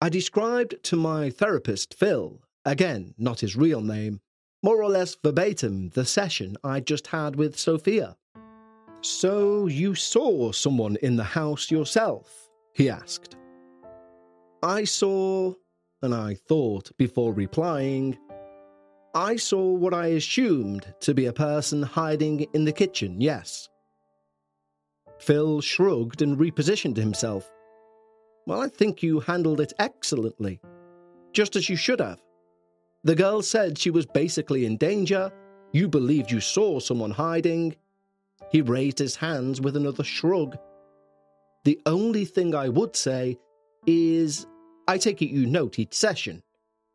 I 0.00 0.08
described 0.08 0.82
to 0.84 0.96
my 0.96 1.30
therapist, 1.30 1.94
Phil, 1.94 2.40
again, 2.64 3.14
not 3.16 3.40
his 3.40 3.56
real 3.56 3.80
name, 3.80 4.20
more 4.62 4.82
or 4.82 4.88
less 4.88 5.16
verbatim 5.22 5.90
the 5.90 6.04
session 6.04 6.56
I 6.64 6.80
just 6.80 7.08
had 7.08 7.36
with 7.36 7.58
Sophia. 7.58 8.16
So 9.02 9.66
you 9.66 9.94
saw 9.94 10.52
someone 10.52 10.96
in 11.02 11.16
the 11.16 11.24
house 11.24 11.70
yourself? 11.70 12.50
he 12.72 12.88
asked. 12.88 13.36
I 14.62 14.84
saw, 14.84 15.54
and 16.02 16.14
I 16.14 16.34
thought 16.34 16.90
before 16.96 17.34
replying, 17.34 18.18
I 19.14 19.36
saw 19.36 19.62
what 19.62 19.94
I 19.94 20.06
assumed 20.08 20.92
to 21.00 21.14
be 21.14 21.26
a 21.26 21.32
person 21.32 21.82
hiding 21.82 22.46
in 22.52 22.64
the 22.64 22.72
kitchen, 22.72 23.20
yes. 23.20 23.68
Phil 25.18 25.60
shrugged 25.60 26.22
and 26.22 26.36
repositioned 26.36 26.96
himself. 26.96 27.50
Well, 28.46 28.60
I 28.60 28.68
think 28.68 29.02
you 29.02 29.20
handled 29.20 29.60
it 29.60 29.72
excellently. 29.78 30.60
Just 31.32 31.56
as 31.56 31.68
you 31.68 31.76
should 31.76 32.00
have. 32.00 32.20
The 33.02 33.14
girl 33.14 33.42
said 33.42 33.78
she 33.78 33.90
was 33.90 34.06
basically 34.06 34.64
in 34.66 34.76
danger. 34.76 35.30
You 35.72 35.88
believed 35.88 36.30
you 36.30 36.40
saw 36.40 36.80
someone 36.80 37.10
hiding. 37.10 37.76
He 38.50 38.60
raised 38.60 38.98
his 38.98 39.16
hands 39.16 39.60
with 39.60 39.76
another 39.76 40.04
shrug. 40.04 40.56
The 41.64 41.80
only 41.86 42.24
thing 42.24 42.54
I 42.54 42.68
would 42.68 42.94
say 42.94 43.38
is 43.86 44.46
I 44.86 44.98
take 44.98 45.22
it 45.22 45.30
you 45.30 45.46
note 45.46 45.78
each 45.78 45.94
session. 45.94 46.42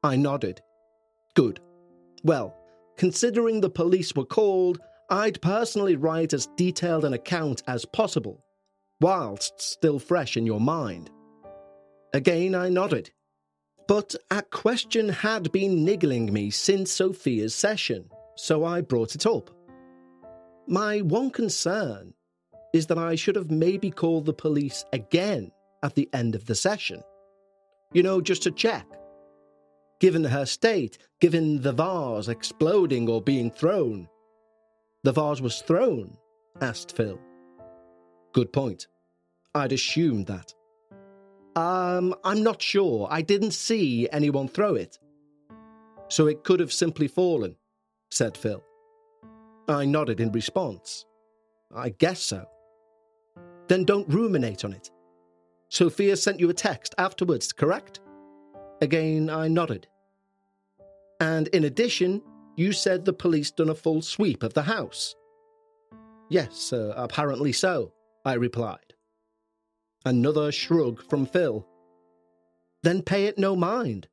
I 0.04 0.16
nodded. 0.16 0.62
Good. 1.36 1.60
Well, 2.24 2.56
considering 2.98 3.62
the 3.62 3.70
police 3.70 4.16
were 4.16 4.26
called, 4.26 4.80
I'd 5.10 5.42
personally 5.42 5.96
write 5.96 6.34
as 6.34 6.48
detailed 6.56 7.06
an 7.06 7.14
account 7.14 7.64
as 7.68 7.86
possible, 7.86 8.44
whilst 9.02 9.60
still 9.60 9.98
fresh 9.98 10.38
in 10.38 10.46
your 10.46 10.60
mind. 10.60 11.10
Again, 12.14 12.56
I 12.56 12.70
nodded. 12.70 13.12
But 13.88 14.16
a 14.30 14.42
question 14.42 15.10
had 15.10 15.52
been 15.52 15.84
niggling 15.84 16.32
me 16.32 16.50
since 16.50 16.92
Sophia's 16.92 17.56
session, 17.56 18.10
so 18.36 18.64
I 18.64 18.82
brought 18.82 19.16
it 19.16 19.26
up. 19.26 19.50
My 20.68 21.00
one 21.00 21.32
concern 21.32 22.14
is 22.74 22.88
that 22.88 23.00
I 23.00 23.16
should 23.16 23.36
have 23.36 23.50
maybe 23.50 23.90
called 23.90 24.26
the 24.26 24.34
police 24.34 24.86
again 24.94 25.52
at 25.82 25.96
the 25.96 26.08
end 26.14 26.36
of 26.36 26.46
the 26.46 26.56
session. 26.56 27.02
You 27.94 28.04
know, 28.04 28.22
just 28.22 28.44
to 28.44 28.52
check. 28.52 28.86
Given 30.00 30.24
her 30.24 30.46
state, 30.46 30.98
given 31.20 31.62
the 31.62 31.74
vase 31.74 32.28
exploding 32.28 33.10
or 33.10 33.22
being 33.22 33.52
thrown. 33.52 34.08
The 35.04 35.12
vase 35.12 35.42
was 35.42 35.62
thrown? 35.62 36.18
asked 36.62 36.96
Phil. 36.96 37.20
Good 38.34 38.54
point. 38.54 38.88
I'd 39.56 39.72
assumed 39.72 40.28
that. 40.28 40.54
Um, 41.60 42.16
I'm 42.24 42.42
not 42.42 42.62
sure. 42.62 43.06
I 43.12 43.22
didn't 43.22 43.52
see 43.52 44.08
anyone 44.14 44.48
throw 44.48 44.76
it. 44.76 44.98
So 46.08 46.28
it 46.28 46.46
could 46.46 46.62
have 46.62 46.72
simply 46.72 47.10
fallen, 47.10 47.58
said 48.12 48.38
Phil. 48.38 48.64
I 49.68 49.84
nodded 49.84 50.22
in 50.22 50.32
response. 50.32 51.06
I 51.76 51.90
guess 51.90 52.22
so. 52.22 52.46
Then 53.68 53.84
don't 53.84 54.08
ruminate 54.08 54.64
on 54.64 54.72
it. 54.72 54.90
Sophia 55.68 56.16
sent 56.16 56.40
you 56.40 56.50
a 56.50 56.54
text 56.54 56.96
afterwards, 56.98 57.52
correct? 57.52 58.00
Again, 58.82 59.30
I 59.30 59.50
nodded. 59.50 59.86
And 61.20 61.50
in 61.50 61.66
addition, 61.66 62.22
you 62.56 62.72
said 62.72 63.04
the 63.04 63.12
police 63.12 63.52
done 63.52 63.70
a 63.70 63.76
full 63.76 64.02
sweep 64.02 64.44
of 64.44 64.54
the 64.54 64.64
house. 64.64 65.14
Yes, 66.30 66.72
uh, 66.72 66.94
apparently 66.96 67.52
so, 67.52 67.92
I 68.24 68.36
replied. 68.36 68.89
Another 70.06 70.52
shrug 70.52 71.04
from 71.10 71.26
Phil. 71.26 71.68
Then 72.84 73.02
pay 73.02 73.26
it 73.26 73.38
no 73.38 73.56
mind. 73.56 74.08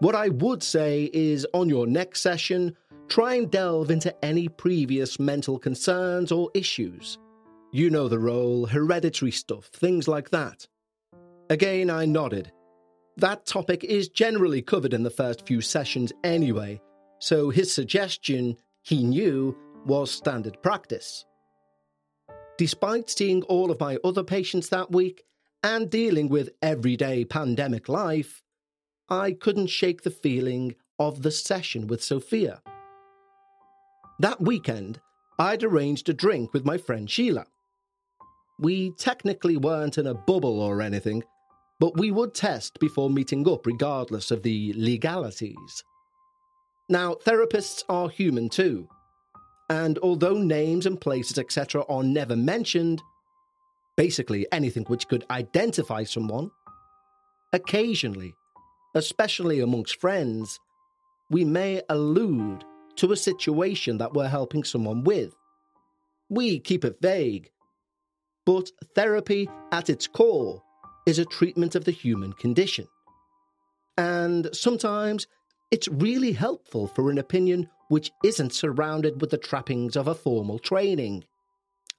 What 0.00 0.14
I 0.14 0.28
would 0.28 0.62
say 0.62 1.10
is 1.12 1.46
on 1.54 1.70
your 1.70 1.86
next 1.86 2.20
session, 2.20 2.76
try 3.08 3.34
and 3.34 3.50
delve 3.50 3.90
into 3.90 4.14
any 4.22 4.48
previous 4.48 5.18
mental 5.18 5.58
concerns 5.58 6.30
or 6.30 6.50
issues. 6.52 7.18
You 7.72 7.88
know 7.88 8.08
the 8.08 8.18
role, 8.18 8.66
hereditary 8.66 9.30
stuff, 9.30 9.66
things 9.66 10.06
like 10.06 10.30
that. 10.30 10.66
Again, 11.48 11.88
I 11.88 12.04
nodded. 12.04 12.52
That 13.16 13.46
topic 13.46 13.84
is 13.84 14.08
generally 14.08 14.60
covered 14.60 14.92
in 14.92 15.02
the 15.02 15.10
first 15.10 15.46
few 15.46 15.62
sessions 15.62 16.12
anyway, 16.22 16.82
so 17.18 17.48
his 17.48 17.72
suggestion, 17.72 18.58
he 18.82 19.02
knew, 19.02 19.56
was 19.86 20.10
standard 20.10 20.62
practice. 20.62 21.24
Despite 22.58 23.10
seeing 23.10 23.42
all 23.44 23.70
of 23.70 23.80
my 23.80 23.98
other 24.02 24.22
patients 24.22 24.70
that 24.70 24.90
week 24.90 25.24
and 25.62 25.90
dealing 25.90 26.28
with 26.28 26.50
everyday 26.62 27.24
pandemic 27.24 27.88
life, 27.88 28.42
I 29.10 29.32
couldn't 29.32 29.66
shake 29.66 30.02
the 30.02 30.10
feeling 30.10 30.74
of 30.98 31.22
the 31.22 31.30
session 31.30 31.86
with 31.86 32.02
Sophia. 32.02 32.62
That 34.20 34.40
weekend, 34.40 35.00
I'd 35.38 35.62
arranged 35.62 36.08
a 36.08 36.14
drink 36.14 36.54
with 36.54 36.64
my 36.64 36.78
friend 36.78 37.10
Sheila. 37.10 37.46
We 38.58 38.92
technically 38.92 39.58
weren't 39.58 39.98
in 39.98 40.06
a 40.06 40.14
bubble 40.14 40.60
or 40.60 40.80
anything, 40.80 41.22
but 41.78 41.98
we 41.98 42.10
would 42.10 42.34
test 42.34 42.78
before 42.80 43.10
meeting 43.10 43.46
up 43.46 43.66
regardless 43.66 44.30
of 44.30 44.42
the 44.42 44.72
legalities. 44.74 45.84
Now, 46.88 47.14
therapists 47.14 47.84
are 47.90 48.08
human 48.08 48.48
too, 48.48 48.88
and 49.68 49.98
although 49.98 50.38
names 50.38 50.86
and 50.86 51.00
places, 51.00 51.38
etc., 51.38 51.84
are 51.88 52.04
never 52.04 52.36
mentioned, 52.36 53.02
basically 53.96 54.46
anything 54.52 54.84
which 54.84 55.08
could 55.08 55.24
identify 55.30 56.04
someone, 56.04 56.50
occasionally, 57.52 58.34
especially 58.94 59.60
amongst 59.60 60.00
friends, 60.00 60.60
we 61.30 61.44
may 61.44 61.82
allude 61.88 62.64
to 62.96 63.12
a 63.12 63.16
situation 63.16 63.98
that 63.98 64.12
we're 64.14 64.28
helping 64.28 64.62
someone 64.62 65.02
with. 65.04 65.34
We 66.28 66.60
keep 66.60 66.84
it 66.84 66.98
vague, 67.00 67.50
but 68.44 68.70
therapy 68.94 69.48
at 69.72 69.90
its 69.90 70.06
core 70.06 70.62
is 71.06 71.18
a 71.18 71.24
treatment 71.24 71.74
of 71.74 71.84
the 71.84 71.90
human 71.90 72.32
condition. 72.32 72.86
And 73.98 74.48
sometimes 74.52 75.26
it's 75.70 75.88
really 75.88 76.32
helpful 76.32 76.86
for 76.88 77.10
an 77.10 77.18
opinion 77.18 77.68
which 77.88 78.10
isn't 78.24 78.52
surrounded 78.52 79.20
with 79.20 79.30
the 79.30 79.38
trappings 79.38 79.96
of 79.96 80.08
a 80.08 80.14
formal 80.14 80.58
training. 80.58 81.24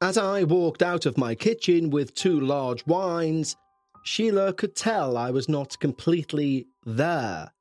As 0.02 0.18
I 0.18 0.44
walked 0.44 0.84
out 0.84 1.06
of 1.06 1.18
my 1.18 1.34
kitchen 1.34 1.90
with 1.90 2.14
two 2.14 2.40
large 2.40 2.86
wines, 2.86 3.56
Sheila 4.04 4.54
could 4.54 4.76
tell 4.76 5.18
I 5.18 5.32
was 5.32 5.50
not 5.50 5.80
completely 5.80 6.68
there 6.86 7.52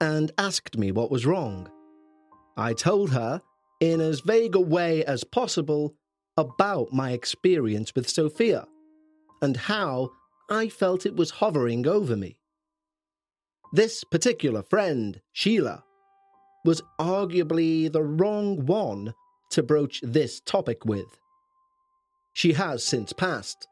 and 0.00 0.32
asked 0.36 0.76
me 0.76 0.90
what 0.90 1.10
was 1.10 1.24
wrong. 1.24 1.70
I 2.56 2.72
told 2.72 3.10
her, 3.10 3.40
in 3.80 4.00
as 4.00 4.20
vague 4.20 4.54
a 4.54 4.60
way 4.60 5.04
as 5.04 5.24
possible, 5.24 5.94
about 6.36 6.92
my 6.92 7.12
experience 7.12 7.94
with 7.94 8.08
Sophia 8.08 8.66
and 9.40 9.56
how 9.56 10.10
I 10.50 10.68
felt 10.68 11.06
it 11.06 11.16
was 11.16 11.30
hovering 11.30 11.86
over 11.86 12.16
me. 12.16 12.38
This 13.72 14.04
particular 14.04 14.62
friend, 14.62 15.20
Sheila, 15.32 15.84
was 16.66 16.82
arguably 16.98 17.90
the 17.90 18.02
wrong 18.02 18.66
one 18.66 19.14
to 19.50 19.62
broach 19.62 20.00
this 20.02 20.40
topic 20.40 20.84
with. 20.84 21.18
She 22.34 22.52
has 22.52 22.84
since 22.84 23.12
passed, 23.12 23.66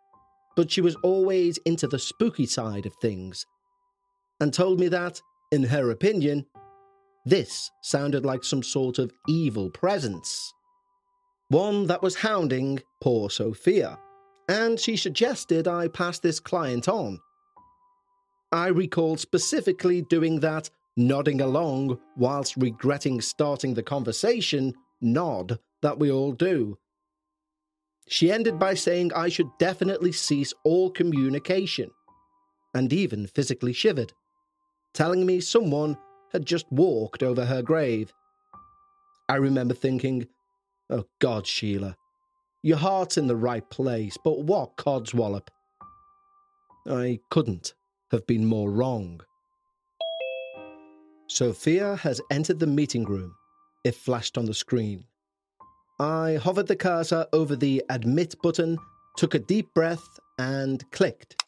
but 0.57 0.71
she 0.71 0.81
was 0.81 0.97
always 1.03 1.59
into 1.67 1.89
the 1.89 1.99
spooky 1.99 2.47
side 2.47 2.87
of 2.87 2.95
things, 3.03 3.45
and 4.41 4.55
told 4.55 4.81
me 4.81 4.89
that, 4.89 5.21
in 5.51 5.65
her 5.65 5.91
opinion, 5.91 6.47
this 7.27 7.71
sounded 7.83 8.25
like 8.25 8.45
some 8.45 8.63
sort 8.63 8.99
of 8.99 9.13
evil 9.29 9.71
presence. 9.71 10.55
One 11.49 11.87
that 11.89 12.03
was 12.03 12.17
hounding 12.17 12.81
poor 13.03 13.29
Sophia, 13.29 13.99
and 14.49 14.79
she 14.79 14.97
suggested 14.97 15.67
I 15.67 15.89
pass 15.89 16.19
this 16.21 16.39
client 16.39 16.89
on. 16.89 17.19
I 18.53 18.69
recall 18.69 19.17
specifically 19.17 20.03
doing 20.03 20.41
that 20.41 20.71
nodding 20.97 21.41
along 21.41 21.99
whilst 22.17 22.57
regretting 22.57 23.21
starting 23.21 23.75
the 23.75 23.83
conversation 23.83 24.73
nod 25.01 25.59
that 25.83 25.99
we 25.99 26.11
all 26.11 26.33
do. 26.33 26.79
She 28.09 28.31
ended 28.31 28.59
by 28.59 28.75
saying 28.75 29.13
I 29.13 29.29
should 29.29 29.49
definitely 29.59 30.13
cease 30.13 30.53
all 30.65 30.91
communication, 30.91 31.91
and 32.75 32.93
even 32.93 33.27
physically 33.27 33.73
shivered, 33.73 34.13
telling 34.93 35.25
me 35.25 35.41
someone 35.41 35.97
had 36.33 36.45
just 36.45 36.71
walked 36.71 37.23
over 37.23 37.45
her 37.45 37.63
grave. 37.63 38.13
I 39.29 39.37
remember 39.37 39.75
thinking, 39.75 40.27
oh 40.91 41.05
God, 41.19 41.47
Sheila, 41.47 41.97
your 42.63 42.77
heart's 42.77 43.17
in 43.17 43.27
the 43.27 43.37
right 43.37 43.69
place, 43.71 44.17
but 44.23 44.41
what 44.41 44.77
codswallop? 44.77 45.49
I 46.87 47.21
couldn't 47.31 47.73
have 48.11 48.27
been 48.27 48.45
more 48.45 48.71
wrong. 48.71 49.21
Sophia 51.27 51.97
has 51.97 52.21
entered 52.31 52.59
the 52.59 52.67
meeting 52.67 53.05
room. 53.05 53.35
It 53.83 53.95
flashed 53.95 54.37
on 54.37 54.45
the 54.45 54.55
screen. 54.55 55.07
I 55.99 56.35
hovered 56.43 56.67
the 56.67 56.77
cursor 56.77 57.27
over 57.33 57.57
the 57.57 57.83
admit 57.89 58.35
button, 58.43 58.79
took 59.17 59.35
a 59.35 59.39
deep 59.39 59.73
breath, 59.75 60.07
and 60.39 60.85
clicked. 60.91 61.43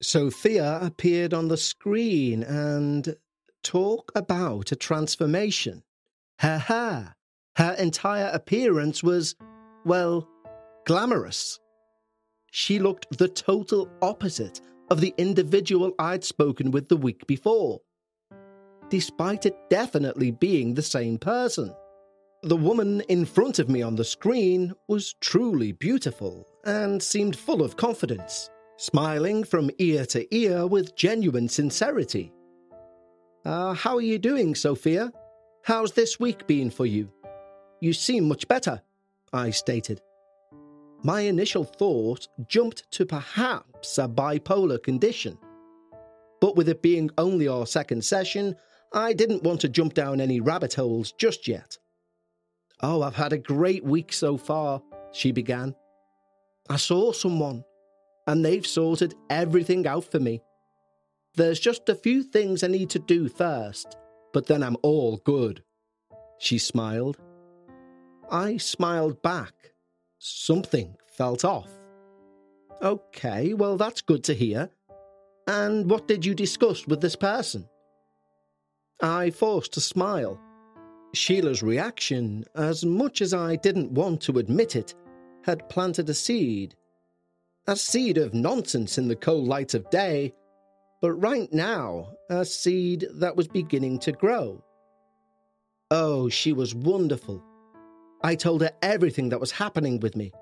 Sophia 0.00 0.80
appeared 0.80 1.32
on 1.32 1.48
the 1.48 1.56
screen 1.56 2.42
and 2.42 3.14
talk 3.62 4.10
about 4.16 4.72
a 4.72 4.76
transformation. 4.76 5.84
Her 6.38 6.58
hair, 6.58 7.14
her 7.56 7.74
entire 7.78 8.30
appearance 8.32 9.02
was, 9.02 9.36
well, 9.84 10.28
glamorous. 10.86 11.60
She 12.50 12.80
looked 12.80 13.16
the 13.16 13.28
total 13.28 13.88
opposite 14.00 14.60
of 14.90 15.00
the 15.00 15.14
individual 15.18 15.92
I'd 15.98 16.24
spoken 16.24 16.72
with 16.72 16.88
the 16.88 16.96
week 16.96 17.26
before 17.26 17.80
despite 18.92 19.46
it 19.46 19.56
definitely 19.70 20.30
being 20.30 20.74
the 20.74 20.82
same 20.82 21.16
person. 21.16 21.74
The 22.42 22.58
woman 22.58 23.00
in 23.08 23.24
front 23.24 23.58
of 23.58 23.70
me 23.70 23.80
on 23.80 23.96
the 23.96 24.04
screen 24.04 24.74
was 24.86 25.14
truly 25.14 25.72
beautiful 25.72 26.46
and 26.66 27.02
seemed 27.02 27.34
full 27.34 27.62
of 27.62 27.78
confidence, 27.78 28.50
smiling 28.76 29.44
from 29.44 29.70
ear 29.78 30.04
to 30.06 30.26
ear 30.36 30.66
with 30.66 30.94
genuine 30.94 31.48
sincerity. 31.48 32.34
Uh, 33.46 33.72
how 33.72 33.96
are 33.96 34.02
you 34.02 34.18
doing, 34.18 34.54
Sophia? 34.54 35.10
How's 35.64 35.92
this 35.92 36.20
week 36.20 36.46
been 36.46 36.68
for 36.68 36.84
you? 36.84 37.10
You 37.80 37.94
seem 37.94 38.28
much 38.28 38.46
better, 38.46 38.82
I 39.32 39.52
stated. 39.52 40.02
My 41.02 41.22
initial 41.22 41.64
thought 41.64 42.28
jumped 42.46 42.92
to 42.92 43.06
perhaps 43.06 43.96
a 43.96 44.06
bipolar 44.06 44.82
condition. 44.82 45.38
But 46.42 46.56
with 46.56 46.68
it 46.68 46.82
being 46.82 47.08
only 47.16 47.48
our 47.48 47.66
second 47.66 48.04
session, 48.04 48.54
I 48.94 49.12
didn't 49.12 49.42
want 49.42 49.60
to 49.62 49.68
jump 49.68 49.94
down 49.94 50.20
any 50.20 50.40
rabbit 50.40 50.74
holes 50.74 51.12
just 51.12 51.48
yet. 51.48 51.78
Oh, 52.82 53.02
I've 53.02 53.14
had 53.14 53.32
a 53.32 53.38
great 53.38 53.84
week 53.84 54.12
so 54.12 54.36
far, 54.36 54.82
she 55.12 55.32
began. 55.32 55.74
I 56.68 56.76
saw 56.76 57.12
someone, 57.12 57.64
and 58.26 58.44
they've 58.44 58.66
sorted 58.66 59.14
everything 59.30 59.86
out 59.86 60.04
for 60.04 60.18
me. 60.20 60.42
There's 61.34 61.60
just 61.60 61.88
a 61.88 61.94
few 61.94 62.22
things 62.22 62.62
I 62.62 62.66
need 62.66 62.90
to 62.90 62.98
do 62.98 63.28
first, 63.28 63.96
but 64.32 64.46
then 64.46 64.62
I'm 64.62 64.76
all 64.82 65.16
good. 65.18 65.62
She 66.38 66.58
smiled. 66.58 67.18
I 68.30 68.58
smiled 68.58 69.22
back. 69.22 69.54
Something 70.18 70.96
felt 71.06 71.44
off. 71.44 71.70
Okay, 72.82 73.54
well, 73.54 73.76
that's 73.76 74.02
good 74.02 74.24
to 74.24 74.34
hear. 74.34 74.68
And 75.46 75.88
what 75.88 76.08
did 76.08 76.24
you 76.24 76.34
discuss 76.34 76.86
with 76.86 77.00
this 77.00 77.16
person? 77.16 77.68
I 79.02 79.30
forced 79.30 79.76
a 79.76 79.80
smile. 79.80 80.40
Sheila's 81.12 81.62
reaction, 81.62 82.44
as 82.54 82.84
much 82.84 83.20
as 83.20 83.34
I 83.34 83.56
didn't 83.56 83.90
want 83.90 84.20
to 84.22 84.38
admit 84.38 84.76
it, 84.76 84.94
had 85.44 85.68
planted 85.68 86.08
a 86.08 86.14
seed. 86.14 86.76
A 87.66 87.74
seed 87.74 88.16
of 88.16 88.32
nonsense 88.32 88.98
in 88.98 89.08
the 89.08 89.16
cold 89.16 89.48
light 89.48 89.74
of 89.74 89.90
day, 89.90 90.32
but 91.00 91.12
right 91.14 91.52
now, 91.52 92.12
a 92.30 92.44
seed 92.44 93.08
that 93.14 93.34
was 93.36 93.48
beginning 93.48 93.98
to 94.00 94.12
grow. 94.12 94.62
Oh, 95.90 96.28
she 96.28 96.52
was 96.52 96.74
wonderful. 96.74 97.42
I 98.22 98.36
told 98.36 98.62
her 98.62 98.70
everything 98.82 99.28
that 99.30 99.40
was 99.40 99.50
happening 99.50 99.98
with 99.98 100.14
me, 100.14 100.32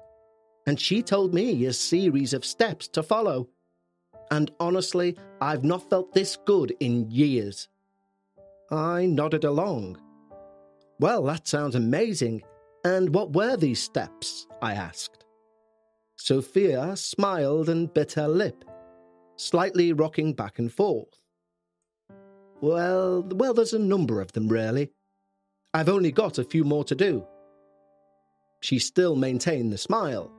and 0.66 0.78
she 0.78 1.02
told 1.02 1.32
me 1.32 1.64
a 1.64 1.72
series 1.72 2.34
of 2.34 2.44
steps 2.44 2.88
to 2.88 3.02
follow. 3.02 3.48
And 4.30 4.50
honestly, 4.60 5.16
I've 5.40 5.64
not 5.64 5.88
felt 5.88 6.12
this 6.12 6.36
good 6.44 6.76
in 6.78 7.10
years. 7.10 7.68
I 8.70 9.06
nodded 9.06 9.44
along. 9.44 10.00
Well, 11.00 11.24
that 11.24 11.48
sounds 11.48 11.74
amazing. 11.74 12.42
And 12.84 13.14
what 13.14 13.32
were 13.32 13.56
these 13.56 13.82
steps? 13.82 14.46
I 14.62 14.74
asked. 14.74 15.24
Sophia 16.16 16.96
smiled 16.96 17.68
and 17.68 17.92
bit 17.92 18.12
her 18.12 18.28
lip, 18.28 18.64
slightly 19.36 19.92
rocking 19.92 20.34
back 20.34 20.58
and 20.58 20.72
forth. 20.72 21.18
Well, 22.60 23.22
well, 23.22 23.54
there's 23.54 23.72
a 23.72 23.78
number 23.78 24.20
of 24.20 24.32
them, 24.32 24.48
really. 24.48 24.92
I've 25.72 25.88
only 25.88 26.12
got 26.12 26.38
a 26.38 26.44
few 26.44 26.62
more 26.64 26.84
to 26.84 26.94
do. 26.94 27.26
She 28.60 28.78
still 28.78 29.16
maintained 29.16 29.72
the 29.72 29.78
smile, 29.78 30.30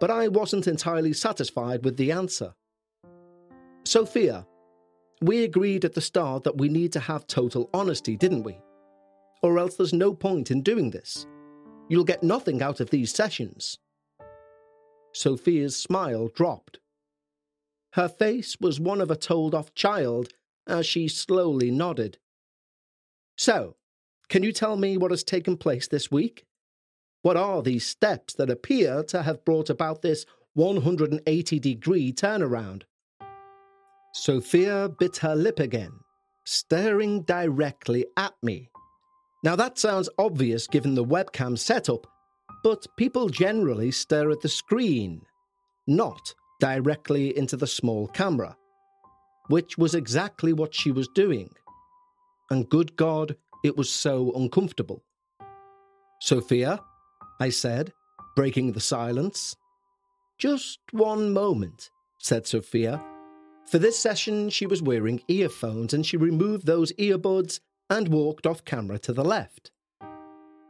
but 0.00 0.10
I 0.10 0.26
wasn't 0.28 0.66
entirely 0.66 1.12
satisfied 1.12 1.84
with 1.84 1.96
the 1.96 2.10
answer. 2.10 2.54
Sophia, 3.84 4.46
we 5.22 5.44
agreed 5.44 5.84
at 5.84 5.92
the 5.92 6.00
start 6.00 6.44
that 6.44 6.56
we 6.56 6.68
need 6.68 6.92
to 6.92 7.00
have 7.00 7.26
total 7.26 7.68
honesty, 7.74 8.16
didn't 8.16 8.42
we? 8.42 8.58
Or 9.42 9.58
else 9.58 9.76
there's 9.76 9.92
no 9.92 10.14
point 10.14 10.50
in 10.50 10.62
doing 10.62 10.90
this. 10.90 11.26
You'll 11.88 12.04
get 12.04 12.22
nothing 12.22 12.62
out 12.62 12.80
of 12.80 12.90
these 12.90 13.12
sessions. 13.12 13.78
Sophia's 15.12 15.76
smile 15.76 16.28
dropped. 16.28 16.78
Her 17.94 18.08
face 18.08 18.56
was 18.60 18.78
one 18.78 19.00
of 19.00 19.10
a 19.10 19.16
told 19.16 19.54
off 19.54 19.74
child 19.74 20.28
as 20.66 20.86
she 20.86 21.08
slowly 21.08 21.70
nodded. 21.70 22.18
So, 23.36 23.76
can 24.28 24.42
you 24.42 24.52
tell 24.52 24.76
me 24.76 24.96
what 24.96 25.10
has 25.10 25.24
taken 25.24 25.56
place 25.56 25.88
this 25.88 26.10
week? 26.10 26.44
What 27.22 27.36
are 27.36 27.62
these 27.62 27.86
steps 27.86 28.34
that 28.34 28.48
appear 28.48 29.02
to 29.04 29.22
have 29.22 29.44
brought 29.44 29.68
about 29.68 30.02
this 30.02 30.24
180 30.54 31.58
degree 31.58 32.12
turnaround? 32.12 32.82
Sophia 34.12 34.88
bit 34.98 35.16
her 35.18 35.36
lip 35.36 35.60
again, 35.60 35.92
staring 36.44 37.22
directly 37.22 38.06
at 38.16 38.34
me. 38.42 38.68
Now 39.44 39.56
that 39.56 39.78
sounds 39.78 40.08
obvious 40.18 40.66
given 40.66 40.94
the 40.94 41.04
webcam 41.04 41.56
setup, 41.56 42.06
but 42.62 42.86
people 42.96 43.28
generally 43.28 43.90
stare 43.90 44.30
at 44.30 44.40
the 44.40 44.48
screen, 44.48 45.22
not 45.86 46.34
directly 46.60 47.36
into 47.38 47.56
the 47.56 47.66
small 47.66 48.08
camera, 48.08 48.56
which 49.48 49.78
was 49.78 49.94
exactly 49.94 50.52
what 50.52 50.74
she 50.74 50.92
was 50.92 51.08
doing. 51.14 51.50
And 52.50 52.68
good 52.68 52.96
God, 52.96 53.36
it 53.64 53.76
was 53.76 53.90
so 53.90 54.32
uncomfortable. 54.34 55.02
Sophia, 56.20 56.80
I 57.40 57.48
said, 57.48 57.92
breaking 58.36 58.72
the 58.72 58.80
silence. 58.80 59.56
Just 60.38 60.80
one 60.92 61.32
moment, 61.32 61.90
said 62.18 62.46
Sophia. 62.46 63.02
For 63.70 63.78
this 63.78 63.96
session, 63.96 64.50
she 64.50 64.66
was 64.66 64.82
wearing 64.82 65.22
earphones 65.28 65.94
and 65.94 66.04
she 66.04 66.16
removed 66.16 66.66
those 66.66 66.92
earbuds 66.94 67.60
and 67.88 68.08
walked 68.08 68.44
off 68.44 68.64
camera 68.64 68.98
to 68.98 69.12
the 69.12 69.24
left. 69.24 69.70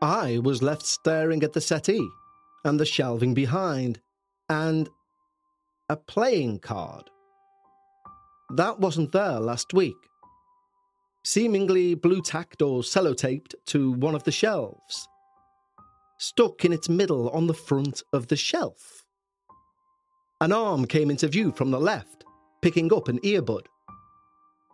I 0.03 0.39
was 0.39 0.63
left 0.63 0.85
staring 0.85 1.43
at 1.43 1.55
the 1.55 1.63
settee 1.63 2.07
and 2.63 2.79
the 2.79 2.85
shelving 2.85 3.33
behind, 3.33 4.01
and 4.51 4.87
a 5.89 5.97
playing 5.97 6.59
card. 6.59 7.09
That 8.51 8.81
wasn't 8.81 9.13
there 9.13 9.41
last 9.41 9.73
week. 9.73 9.97
Seemingly 11.25 11.95
blue 11.95 12.21
tacked 12.21 12.61
or 12.61 12.83
sellotaped 12.83 13.55
to 13.67 13.93
one 13.93 14.15
of 14.15 14.25
the 14.25 14.33
shelves. 14.33 15.09
Stuck 16.19 16.67
in 16.67 16.73
its 16.73 16.91
middle 16.91 17.31
on 17.31 17.47
the 17.47 17.55
front 17.55 18.03
of 18.13 18.27
the 18.27 18.37
shelf. 18.37 19.07
An 20.43 20.53
arm 20.53 20.87
came 20.87 21.11
into 21.11 21.29
view 21.29 21.51
from 21.53 21.71
the 21.71 21.81
left, 21.81 22.20
picking 22.63 22.93
up 22.93 23.09
an 23.09 23.19
earbud. 23.21 23.67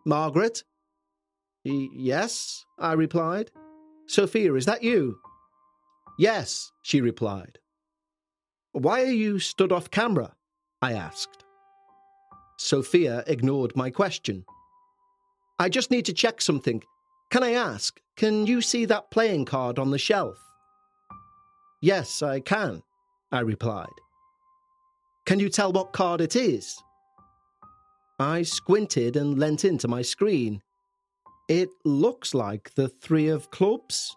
Margaret? 0.04 0.62
Yes, 1.64 2.64
I 2.78 2.92
replied. 2.92 3.50
Sophia, 4.06 4.54
is 4.54 4.66
that 4.66 4.82
you? 4.82 5.18
Yes, 6.18 6.70
she 6.82 7.00
replied. 7.00 7.58
Why 8.72 9.02
are 9.02 9.06
you 9.06 9.38
stood 9.38 9.72
off 9.72 9.90
camera? 9.90 10.34
I 10.80 10.92
asked. 10.92 11.44
Sophia 12.58 13.24
ignored 13.26 13.74
my 13.74 13.90
question. 13.90 14.44
I 15.58 15.68
just 15.68 15.90
need 15.90 16.04
to 16.06 16.12
check 16.12 16.40
something. 16.40 16.82
Can 17.30 17.42
I 17.42 17.52
ask, 17.52 18.00
can 18.16 18.46
you 18.46 18.60
see 18.60 18.84
that 18.84 19.10
playing 19.10 19.46
card 19.46 19.78
on 19.78 19.90
the 19.90 19.98
shelf? 19.98 20.38
Yes, 21.82 22.22
I 22.22 22.40
can, 22.40 22.82
I 23.32 23.40
replied. 23.40 23.86
Can 25.26 25.40
you 25.40 25.48
tell 25.48 25.72
what 25.72 25.92
card 25.92 26.20
it 26.20 26.36
is? 26.36 26.80
I 28.18 28.42
squinted 28.42 29.16
and 29.16 29.38
leant 29.38 29.66
into 29.66 29.88
my 29.88 30.00
screen. 30.00 30.62
It 31.48 31.68
looks 31.84 32.32
like 32.32 32.72
the 32.74 32.88
three 32.88 33.28
of 33.28 33.50
clubs. 33.50 34.16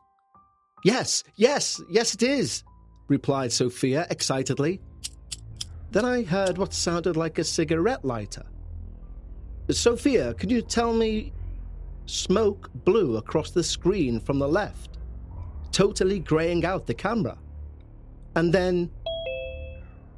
Yes, 0.86 1.26
yes, 1.36 1.82
yes, 1.92 2.14
it 2.14 2.24
is, 2.24 2.64
replied 3.10 3.52
Sophia 3.52 4.08
excitedly. 4.10 4.80
Then 5.92 6.06
I 6.06 6.24
heard 6.24 6.58
what 6.58 6.74
sounded 6.74 7.18
like 7.18 7.40
a 7.40 7.44
cigarette 7.44 8.06
lighter. 8.06 8.46
Sophia, 9.70 10.34
can 10.36 10.50
you 10.50 10.62
tell 10.62 10.94
me? 10.94 11.34
Smoke 12.06 12.72
blew 12.86 13.18
across 13.18 13.52
the 13.52 13.64
screen 13.64 14.20
from 14.22 14.40
the 14.40 14.48
left, 14.48 14.98
totally 15.72 16.20
greying 16.20 16.66
out 16.66 16.88
the 16.88 16.94
camera. 16.94 17.38
And 18.36 18.54
then. 18.54 18.90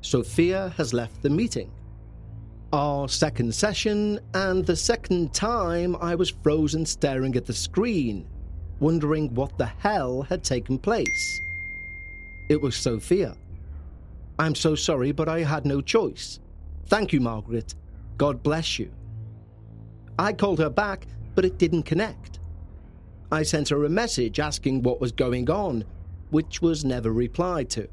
Sophia 0.02 0.74
has 0.78 0.94
left 0.94 1.22
the 1.22 1.30
meeting 1.30 1.72
our 2.74 3.10
second 3.10 3.54
session, 3.54 4.20
and 4.34 4.66
the 4.66 4.76
second 4.76 5.34
time 5.34 5.96
I 5.98 6.16
was 6.16 6.30
frozen 6.30 6.86
staring 6.86 7.36
at 7.36 7.46
the 7.46 7.54
screen, 7.54 8.28
wondering 8.80 9.34
what 9.34 9.58
the 9.58 9.66
hell 9.66 10.22
had 10.22 10.44
taken 10.44 10.78
place. 10.78 11.42
It 12.50 12.62
was 12.62 12.76
Sophia. 12.76 13.36
I'm 14.40 14.56
so 14.56 14.76
sorry, 14.76 15.12
but 15.12 15.28
I 15.28 15.42
had 15.42 15.66
no 15.66 15.82
choice. 15.82 16.40
Thank 16.86 17.14
you, 17.14 17.20
Margaret. 17.20 17.76
God 18.18 18.42
bless 18.42 18.80
you. 18.80 18.92
I 20.18 20.34
called 20.34 20.60
her 20.60 20.70
back, 20.70 21.08
but 21.36 21.46
it 21.46 21.58
didn't 21.58 21.84
connect. 21.84 22.40
I 23.32 23.44
sent 23.44 23.70
her 23.70 23.86
a 23.86 23.90
message 23.90 24.40
asking 24.40 24.84
what 24.84 25.00
was 25.02 25.12
going 25.12 25.50
on, 25.50 25.86
which 26.30 26.62
was 26.62 26.86
never 26.86 27.12
replied 27.12 27.70
to. 27.72 27.88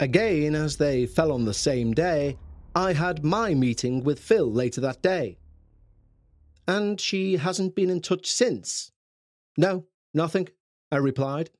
Again, 0.00 0.54
as 0.54 0.76
they 0.76 1.06
fell 1.06 1.32
on 1.32 1.44
the 1.44 1.54
same 1.54 1.92
day, 1.92 2.38
I 2.78 2.92
had 2.92 3.24
my 3.24 3.54
meeting 3.54 4.04
with 4.04 4.20
Phil 4.20 4.48
later 4.48 4.80
that 4.82 5.02
day. 5.02 5.40
And 6.68 7.00
she 7.00 7.36
hasn't 7.36 7.74
been 7.74 7.90
in 7.90 8.00
touch 8.00 8.30
since? 8.30 8.92
No, 9.56 9.86
nothing, 10.14 10.48
I 10.92 10.98
replied. 10.98 11.50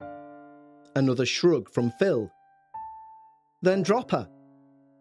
Another 0.95 1.27
shrug 1.27 1.71
from 1.71 1.91
Phil. 1.99 2.31
Then 3.63 3.83
drop 3.83 4.13
her. 4.13 4.29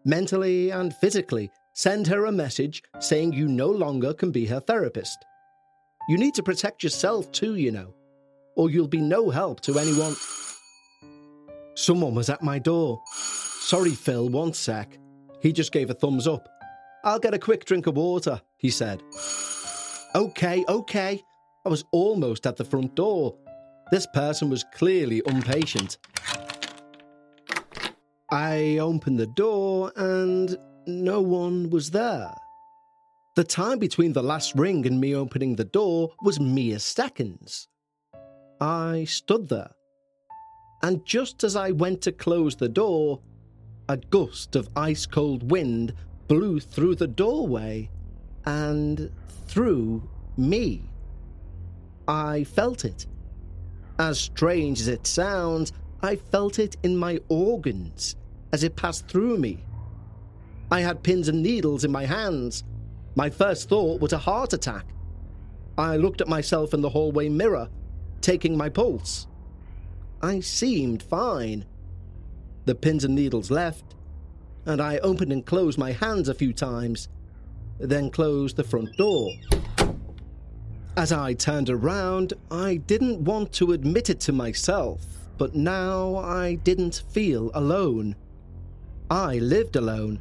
Mentally 0.04 0.70
and 0.70 0.92
physically, 0.92 1.52
send 1.74 2.08
her 2.08 2.26
a 2.26 2.32
message 2.32 2.82
saying 2.98 3.32
you 3.32 3.46
no 3.46 3.68
longer 3.68 4.12
can 4.12 4.32
be 4.32 4.44
her 4.46 4.58
therapist. 4.58 5.24
You 6.08 6.18
need 6.18 6.34
to 6.34 6.42
protect 6.42 6.82
yourself 6.82 7.30
too, 7.30 7.54
you 7.54 7.70
know, 7.70 7.94
or 8.56 8.70
you'll 8.70 8.88
be 8.88 9.00
no 9.00 9.30
help 9.30 9.60
to 9.60 9.78
anyone. 9.78 10.16
Someone 11.76 12.16
was 12.16 12.28
at 12.28 12.42
my 12.42 12.58
door. 12.58 13.00
Sorry, 13.60 13.92
Phil, 13.94 14.28
one 14.28 14.52
sec. 14.52 14.98
He 15.40 15.52
just 15.52 15.72
gave 15.72 15.90
a 15.90 15.94
thumbs 15.94 16.26
up. 16.26 16.48
I'll 17.04 17.18
get 17.18 17.34
a 17.34 17.38
quick 17.38 17.64
drink 17.64 17.86
of 17.86 17.96
water, 17.96 18.40
he 18.56 18.70
said. 18.70 19.02
Okay, 20.14 20.64
okay. 20.68 21.22
I 21.64 21.68
was 21.68 21.84
almost 21.92 22.46
at 22.46 22.56
the 22.56 22.64
front 22.64 22.94
door. 22.94 23.36
This 23.90 24.06
person 24.12 24.50
was 24.50 24.64
clearly 24.74 25.22
impatient. 25.26 25.98
I 28.30 28.78
opened 28.78 29.18
the 29.18 29.26
door 29.26 29.92
and 29.96 30.56
no 30.86 31.20
one 31.20 31.70
was 31.70 31.90
there. 31.90 32.34
The 33.36 33.44
time 33.44 33.78
between 33.78 34.12
the 34.12 34.22
last 34.22 34.54
ring 34.54 34.86
and 34.86 35.00
me 35.00 35.14
opening 35.14 35.54
the 35.54 35.64
door 35.64 36.10
was 36.22 36.40
mere 36.40 36.78
seconds. 36.78 37.68
I 38.60 39.04
stood 39.04 39.48
there, 39.48 39.70
and 40.82 41.06
just 41.06 41.44
as 41.44 41.54
I 41.54 41.70
went 41.70 42.02
to 42.02 42.12
close 42.12 42.56
the 42.56 42.68
door, 42.68 43.20
a 43.88 43.96
gust 43.96 44.54
of 44.54 44.68
ice 44.76 45.06
cold 45.06 45.50
wind 45.50 45.94
blew 46.26 46.60
through 46.60 46.94
the 46.94 47.06
doorway 47.06 47.90
and 48.44 49.10
through 49.46 50.08
me. 50.36 50.82
I 52.06 52.44
felt 52.44 52.84
it. 52.84 53.06
As 53.98 54.20
strange 54.20 54.80
as 54.80 54.88
it 54.88 55.06
sounds, 55.06 55.72
I 56.02 56.16
felt 56.16 56.58
it 56.58 56.76
in 56.82 56.96
my 56.96 57.18
organs 57.28 58.16
as 58.52 58.62
it 58.62 58.76
passed 58.76 59.08
through 59.08 59.38
me. 59.38 59.64
I 60.70 60.80
had 60.80 61.02
pins 61.02 61.28
and 61.28 61.42
needles 61.42 61.84
in 61.84 61.90
my 61.90 62.04
hands. 62.04 62.64
My 63.16 63.30
first 63.30 63.68
thought 63.68 64.00
was 64.00 64.12
a 64.12 64.18
heart 64.18 64.52
attack. 64.52 64.86
I 65.76 65.96
looked 65.96 66.20
at 66.20 66.28
myself 66.28 66.74
in 66.74 66.82
the 66.82 66.90
hallway 66.90 67.28
mirror, 67.28 67.68
taking 68.20 68.56
my 68.56 68.68
pulse. 68.68 69.26
I 70.20 70.40
seemed 70.40 71.02
fine. 71.02 71.64
The 72.68 72.74
pins 72.74 73.02
and 73.02 73.14
needles 73.14 73.50
left, 73.50 73.94
and 74.66 74.82
I 74.82 74.98
opened 74.98 75.32
and 75.32 75.46
closed 75.46 75.78
my 75.78 75.92
hands 75.92 76.28
a 76.28 76.34
few 76.34 76.52
times, 76.52 77.08
then 77.78 78.10
closed 78.10 78.56
the 78.56 78.62
front 78.62 78.94
door. 78.98 79.30
As 80.94 81.10
I 81.10 81.32
turned 81.32 81.70
around, 81.70 82.34
I 82.50 82.76
didn't 82.76 83.24
want 83.24 83.54
to 83.54 83.72
admit 83.72 84.10
it 84.10 84.20
to 84.20 84.34
myself, 84.34 85.00
but 85.38 85.54
now 85.54 86.16
I 86.16 86.56
didn't 86.56 87.04
feel 87.08 87.50
alone. 87.54 88.14
I 89.08 89.38
lived 89.38 89.76
alone, 89.76 90.20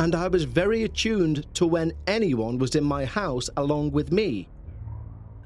and 0.00 0.14
I 0.14 0.28
was 0.28 0.44
very 0.44 0.84
attuned 0.84 1.44
to 1.56 1.66
when 1.66 1.92
anyone 2.06 2.56
was 2.56 2.74
in 2.74 2.84
my 2.84 3.04
house 3.04 3.50
along 3.58 3.90
with 3.90 4.10
me. 4.10 4.48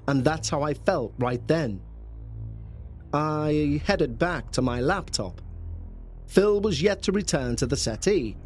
And 0.06 0.22
that's 0.22 0.50
how 0.50 0.62
I 0.62 0.74
felt 0.74 1.14
right 1.18 1.44
then. 1.48 1.80
I 3.12 3.82
headed 3.84 4.20
back 4.20 4.52
to 4.52 4.62
my 4.62 4.80
laptop. 4.80 5.40
Phil 6.28 6.60
was 6.60 6.82
yet 6.82 7.00
to 7.02 7.12
return 7.12 7.56
to 7.56 7.66
the 7.66 7.76
settee. 7.76 8.36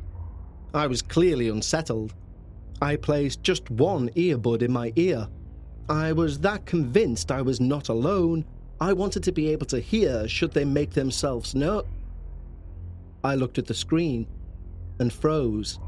I 0.73 0.87
was 0.87 1.03
clearly 1.03 1.49
unsettled. 1.49 2.15
I 2.81 2.95
placed 2.95 3.43
just 3.43 3.71
one 3.71 4.09
earbud 4.11 4.63
in 4.63 4.73
my 4.73 4.93
ear. 4.95 5.29
I 5.89 6.13
was 6.13 6.39
that 6.39 6.65
convinced 6.65 7.33
I 7.33 7.43
was 7.43 7.61
not 7.61 7.89
alone. 7.89 8.45
I 8.81 8.93
wanted 8.93 9.25
to 9.25 9.33
be 9.33 9.49
able 9.49 9.67
to 9.67 9.81
hear 9.81 10.29
should 10.29 10.53
they 10.53 10.65
make 10.65 10.93
themselves 10.93 11.57
known. 11.57 11.83
I 13.25 13.35
looked 13.35 13.59
at 13.59 13.67
the 13.67 13.75
screen 13.75 14.29
and 15.01 15.13
froze. 15.13 15.81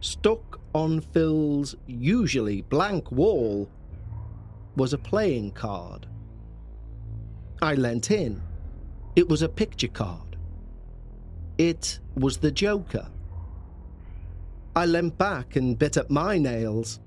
Stuck 0.00 0.60
on 0.74 1.00
Phil's 1.00 1.76
usually 1.86 2.62
blank 2.62 3.10
wall 3.12 3.68
was 4.76 4.92
a 4.92 4.98
playing 4.98 5.52
card. 5.52 6.06
I 7.62 7.74
leant 7.74 8.10
in. 8.10 8.42
It 9.14 9.28
was 9.28 9.42
a 9.42 9.48
picture 9.48 9.88
card. 9.88 10.27
It 11.58 11.98
was 12.14 12.38
the 12.38 12.52
Joker. 12.52 13.08
I 14.76 14.86
leant 14.86 15.18
back 15.18 15.56
and 15.56 15.76
bit 15.76 15.96
at 15.96 16.08
my 16.08 16.38
nails. 16.38 17.00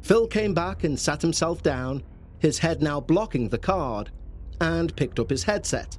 Phil 0.00 0.28
came 0.28 0.54
back 0.54 0.84
and 0.84 0.98
sat 0.98 1.22
himself 1.22 1.60
down, 1.60 2.04
his 2.38 2.60
head 2.60 2.80
now 2.80 3.00
blocking 3.00 3.48
the 3.48 3.58
card, 3.58 4.10
and 4.60 4.94
picked 4.94 5.18
up 5.18 5.30
his 5.30 5.42
headset. 5.42 5.98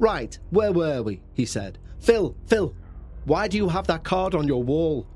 Right, 0.00 0.36
where 0.50 0.72
were 0.72 1.02
we? 1.02 1.22
he 1.34 1.46
said. 1.46 1.78
Phil, 2.00 2.34
Phil, 2.46 2.74
why 3.26 3.46
do 3.46 3.56
you 3.56 3.68
have 3.68 3.86
that 3.86 4.02
card 4.02 4.34
on 4.34 4.48
your 4.48 4.64
wall? 4.64 5.06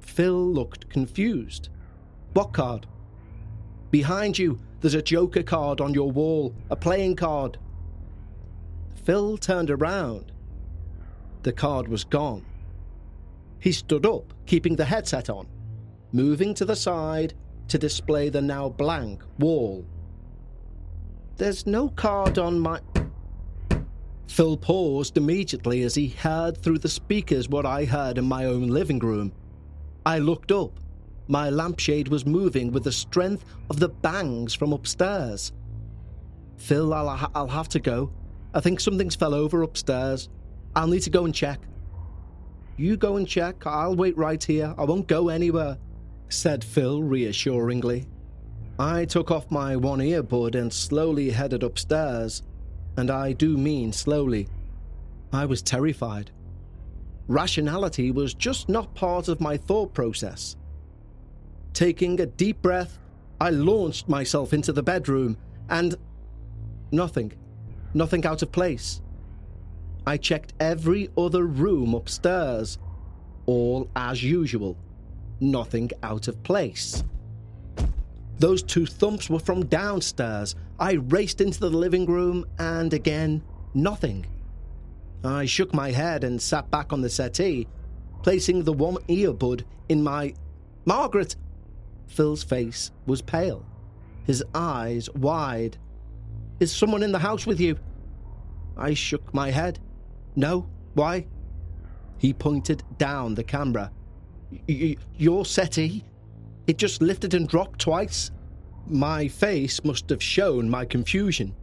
Phil 0.00 0.52
looked 0.52 0.90
confused. 0.90 1.70
What 2.34 2.52
card? 2.52 2.86
Behind 3.90 4.38
you, 4.38 4.58
there's 4.80 4.94
a 4.94 5.00
Joker 5.00 5.42
card 5.42 5.80
on 5.80 5.94
your 5.94 6.10
wall, 6.10 6.54
a 6.70 6.76
playing 6.76 7.16
card. 7.16 7.58
Phil 9.08 9.38
turned 9.38 9.70
around. 9.70 10.32
The 11.42 11.50
card 11.54 11.88
was 11.88 12.04
gone. 12.04 12.44
He 13.58 13.72
stood 13.72 14.04
up, 14.04 14.34
keeping 14.44 14.76
the 14.76 14.84
headset 14.84 15.30
on, 15.30 15.48
moving 16.12 16.52
to 16.52 16.66
the 16.66 16.76
side 16.76 17.32
to 17.68 17.78
display 17.78 18.28
the 18.28 18.42
now 18.42 18.68
blank 18.68 19.22
wall. 19.38 19.86
There's 21.38 21.66
no 21.66 21.88
card 21.88 22.36
on 22.36 22.60
my. 22.60 22.80
Phil 24.26 24.58
paused 24.58 25.16
immediately 25.16 25.84
as 25.84 25.94
he 25.94 26.08
heard 26.08 26.58
through 26.58 26.80
the 26.80 26.88
speakers 26.90 27.48
what 27.48 27.64
I 27.64 27.86
heard 27.86 28.18
in 28.18 28.26
my 28.26 28.44
own 28.44 28.68
living 28.68 28.98
room. 28.98 29.32
I 30.04 30.18
looked 30.18 30.52
up. 30.52 30.80
My 31.28 31.48
lampshade 31.48 32.08
was 32.08 32.26
moving 32.26 32.72
with 32.72 32.84
the 32.84 32.92
strength 32.92 33.46
of 33.70 33.80
the 33.80 33.88
bangs 33.88 34.52
from 34.52 34.74
upstairs. 34.74 35.54
Phil, 36.58 36.92
I'll, 36.92 37.30
I'll 37.34 37.48
have 37.48 37.70
to 37.70 37.80
go. 37.80 38.12
I 38.54 38.60
think 38.60 38.80
something's 38.80 39.14
fell 39.14 39.34
over 39.34 39.62
upstairs. 39.62 40.28
I'll 40.74 40.86
need 40.86 41.02
to 41.02 41.10
go 41.10 41.24
and 41.24 41.34
check. 41.34 41.60
You 42.76 42.96
go 42.96 43.16
and 43.16 43.26
check. 43.26 43.66
I'll 43.66 43.96
wait 43.96 44.16
right 44.16 44.42
here. 44.42 44.74
I 44.78 44.84
won't 44.84 45.08
go 45.08 45.28
anywhere, 45.28 45.78
said 46.28 46.62
Phil 46.62 47.02
reassuringly. 47.02 48.06
I 48.78 49.04
took 49.04 49.30
off 49.30 49.50
my 49.50 49.74
one 49.76 49.98
earbud 49.98 50.54
and 50.54 50.72
slowly 50.72 51.30
headed 51.30 51.62
upstairs 51.62 52.42
and 52.98 53.12
I 53.12 53.32
do 53.32 53.56
mean 53.56 53.92
slowly. 53.92 54.48
I 55.32 55.46
was 55.46 55.62
terrified. 55.62 56.32
Rationality 57.28 58.10
was 58.10 58.34
just 58.34 58.68
not 58.68 58.92
part 58.94 59.28
of 59.28 59.40
my 59.40 59.56
thought 59.56 59.94
process. 59.94 60.56
Taking 61.72 62.20
a 62.20 62.26
deep 62.26 62.60
breath, 62.60 62.98
I 63.40 63.50
launched 63.50 64.08
myself 64.08 64.52
into 64.52 64.72
the 64.72 64.82
bedroom 64.82 65.36
and. 65.70 65.94
nothing. 66.90 67.32
Nothing 67.94 68.26
out 68.26 68.42
of 68.42 68.52
place. 68.52 69.00
I 70.06 70.16
checked 70.16 70.54
every 70.60 71.10
other 71.16 71.44
room 71.44 71.94
upstairs. 71.94 72.78
All 73.46 73.88
as 73.96 74.22
usual. 74.22 74.76
Nothing 75.40 75.90
out 76.02 76.28
of 76.28 76.42
place. 76.42 77.04
Those 78.38 78.62
two 78.62 78.86
thumps 78.86 79.28
were 79.28 79.40
from 79.40 79.66
downstairs. 79.66 80.54
I 80.78 80.92
raced 80.92 81.40
into 81.40 81.60
the 81.60 81.70
living 81.70 82.06
room, 82.06 82.44
and 82.58 82.92
again, 82.92 83.42
nothing. 83.74 84.26
I 85.24 85.46
shook 85.46 85.74
my 85.74 85.90
head 85.90 86.22
and 86.22 86.40
sat 86.40 86.70
back 86.70 86.92
on 86.92 87.00
the 87.00 87.10
settee, 87.10 87.66
placing 88.22 88.62
the 88.62 88.72
one 88.72 88.96
earbud 89.08 89.64
in 89.88 90.02
my. 90.02 90.34
Margaret! 90.84 91.34
Phil's 92.06 92.42
face 92.42 92.92
was 93.06 93.20
pale, 93.20 93.66
his 94.24 94.42
eyes 94.54 95.10
wide. 95.10 95.76
Is 96.60 96.72
someone 96.72 97.02
in 97.02 97.12
the 97.12 97.18
house 97.18 97.46
with 97.46 97.60
you? 97.60 97.78
I 98.76 98.94
shook 98.94 99.32
my 99.32 99.50
head. 99.50 99.78
No. 100.36 100.68
Why? 100.94 101.26
He 102.18 102.32
pointed 102.32 102.82
down 102.98 103.34
the 103.34 103.44
camera. 103.44 103.92
your 105.16 105.44
settee? 105.44 106.04
It 106.66 106.78
just 106.78 107.00
lifted 107.00 107.34
and 107.34 107.48
dropped 107.48 107.80
twice. 107.80 108.30
My 108.86 109.28
face 109.28 109.84
must 109.84 110.08
have 110.10 110.22
shown 110.22 110.68
my 110.68 110.84
confusion. 110.84 111.54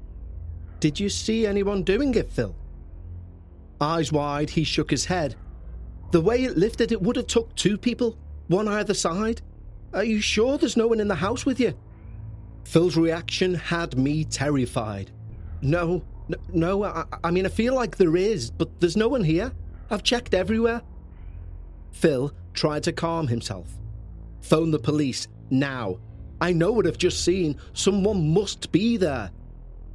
Did 0.80 1.00
you 1.00 1.10
see 1.10 1.46
anyone 1.46 1.84
doing 1.84 2.16
it, 2.16 2.32
Phil? 2.32 2.56
Eyes 3.82 4.12
wide, 4.12 4.50
he 4.50 4.64
shook 4.64 4.90
his 4.92 5.06
head. 5.06 5.36
The 6.12 6.22
way 6.22 6.44
it 6.44 6.58
lifted, 6.58 6.92
it 6.92 7.02
would 7.02 7.16
have 7.18 7.28
took 7.28 7.54
two 7.56 7.78
people, 7.78 8.18
one 8.48 8.68
either 8.68 8.94
side. 8.94 9.42
Are 9.94 10.04
you 10.04 10.22
sure 10.22 10.58
there's 10.58 10.78
no 10.78 10.88
one 10.88 11.00
in 11.00 11.08
the 11.08 11.16
house 11.16 11.46
with 11.46 11.60
you? 11.60 11.74
Phil's 12.66 12.98
reaction 12.98 13.54
had 13.54 13.98
me 13.98 14.26
terrified. 14.26 15.12
No, 15.62 16.04
no, 16.28 16.38
no 16.52 16.84
I, 16.84 17.06
I 17.24 17.32
mean, 17.32 17.46
I 17.46 17.50
feel 17.50 17.76
like 17.76 17.96
there 17.96 18.18
is, 18.18 18.52
but 18.52 18.80
there's 18.80 18.98
no 18.98 19.08
one 19.08 19.24
here. 19.24 19.52
I've 19.90 20.04
checked 20.04 20.34
everywhere. 20.34 20.82
Phil 21.92 22.34
tried 22.54 22.84
to 22.84 22.92
calm 22.92 23.28
himself. 23.28 23.70
Phone 24.42 24.72
the 24.72 24.80
police 24.80 25.28
now. 25.50 26.00
I 26.42 26.52
know 26.52 26.72
what 26.72 26.86
I've 26.86 26.98
just 26.98 27.24
seen. 27.24 27.58
Someone 27.74 28.34
must 28.34 28.72
be 28.72 28.98
there. 28.98 29.32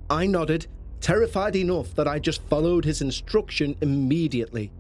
I 0.08 0.26
nodded, 0.26 0.66
terrified 1.00 1.56
enough 1.56 1.94
that 1.96 2.08
I 2.08 2.18
just 2.18 2.42
followed 2.44 2.84
his 2.84 3.02
instruction 3.02 3.76
immediately. 3.80 4.72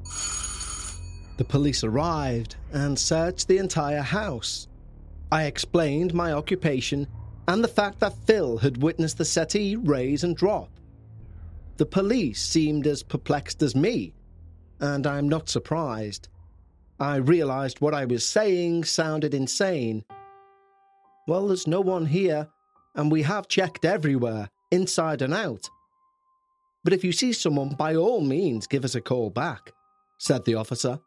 The 1.36 1.44
police 1.44 1.84
arrived 1.84 2.56
and 2.72 2.98
searched 2.98 3.48
the 3.48 3.58
entire 3.58 4.02
house. 4.02 4.68
I 5.32 5.44
explained 5.44 6.14
my 6.14 6.32
occupation 6.32 7.06
and 7.50 7.64
the 7.64 7.68
fact 7.68 7.98
that 7.98 8.14
Phil 8.26 8.58
had 8.58 8.80
witnessed 8.80 9.18
the 9.18 9.24
settee 9.24 9.74
raise 9.74 10.22
and 10.22 10.36
drop. 10.36 10.70
The 11.78 11.84
police 11.84 12.40
seemed 12.40 12.86
as 12.86 13.02
perplexed 13.02 13.60
as 13.60 13.74
me, 13.74 14.14
and 14.78 15.04
I'm 15.04 15.28
not 15.28 15.48
surprised. 15.48 16.28
I 17.00 17.16
realized 17.16 17.80
what 17.80 17.92
I 17.92 18.04
was 18.04 18.24
saying 18.24 18.84
sounded 18.84 19.34
insane. 19.34 20.04
Well, 21.26 21.48
there's 21.48 21.66
no 21.66 21.80
one 21.80 22.06
here. 22.06 22.46
and 22.94 23.10
we 23.10 23.22
have 23.22 23.48
checked 23.48 23.84
everywhere, 23.84 24.48
inside 24.70 25.22
and 25.22 25.34
out. 25.34 25.68
But 26.84 26.92
if 26.92 27.04
you 27.04 27.12
see 27.12 27.32
someone, 27.32 27.70
by 27.70 27.94
all 27.94 28.20
means 28.20 28.66
give 28.66 28.84
us 28.84 28.96
a 28.96 29.00
call 29.00 29.30
back, 29.30 29.72
said 30.18 30.44
the 30.44 30.56
officer. 30.56 30.98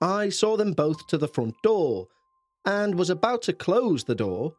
I 0.00 0.28
saw 0.28 0.56
them 0.56 0.72
both 0.72 1.06
to 1.08 1.18
the 1.18 1.28
front 1.28 1.54
door 1.62 2.08
and 2.64 2.94
was 2.94 3.10
about 3.10 3.42
to 3.42 3.52
close 3.52 4.04
the 4.04 4.14
door 4.14 4.54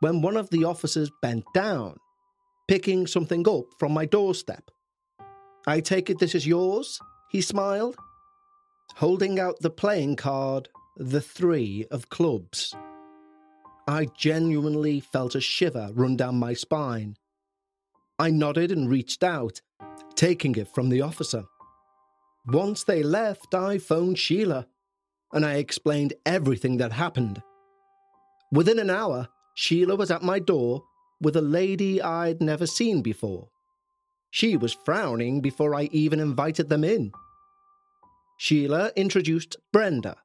when 0.00 0.22
one 0.22 0.36
of 0.36 0.50
the 0.50 0.64
officers 0.64 1.10
bent 1.22 1.44
down, 1.54 1.96
picking 2.68 3.06
something 3.06 3.48
up 3.48 3.64
from 3.78 3.92
my 3.92 4.06
doorstep. 4.06 4.70
I 5.66 5.80
take 5.80 6.10
it 6.10 6.18
this 6.18 6.34
is 6.34 6.46
yours? 6.46 6.98
He 7.30 7.40
smiled, 7.40 7.96
holding 8.96 9.38
out 9.38 9.60
the 9.60 9.70
playing 9.70 10.16
card, 10.16 10.68
the 10.96 11.20
three 11.20 11.86
of 11.90 12.08
clubs. 12.08 12.74
I 13.86 14.06
genuinely 14.16 15.00
felt 15.00 15.34
a 15.34 15.40
shiver 15.40 15.90
run 15.94 16.16
down 16.16 16.36
my 16.36 16.54
spine. 16.54 17.16
I 18.18 18.30
nodded 18.30 18.70
and 18.70 18.90
reached 18.90 19.22
out, 19.22 19.60
taking 20.14 20.54
it 20.56 20.68
from 20.68 20.88
the 20.88 21.02
officer. 21.02 21.44
Once 22.46 22.84
they 22.84 23.02
left, 23.02 23.54
I 23.54 23.78
phoned 23.78 24.18
Sheila 24.18 24.66
and 25.32 25.44
I 25.44 25.54
explained 25.54 26.14
everything 26.26 26.78
that 26.78 26.92
happened. 26.92 27.42
Within 28.52 28.78
an 28.78 28.90
hour, 28.90 29.28
Sheila 29.60 29.94
was 29.94 30.10
at 30.10 30.22
my 30.22 30.38
door 30.38 30.84
with 31.20 31.36
a 31.36 31.42
lady 31.42 32.00
I'd 32.00 32.40
never 32.40 32.66
seen 32.66 33.02
before. 33.02 33.50
She 34.30 34.56
was 34.56 34.72
frowning 34.86 35.42
before 35.42 35.74
I 35.74 35.90
even 35.92 36.18
invited 36.18 36.70
them 36.70 36.82
in. 36.82 37.12
Sheila 38.38 38.90
introduced 38.96 39.58
Brenda. 39.70 40.16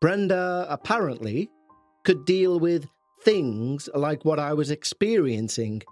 Brenda, 0.00 0.68
apparently, 0.68 1.50
could 2.04 2.24
deal 2.24 2.60
with 2.60 2.86
things 3.24 3.88
like 3.92 4.24
what 4.24 4.38
I 4.38 4.54
was 4.54 4.70
experiencing. 4.70 5.82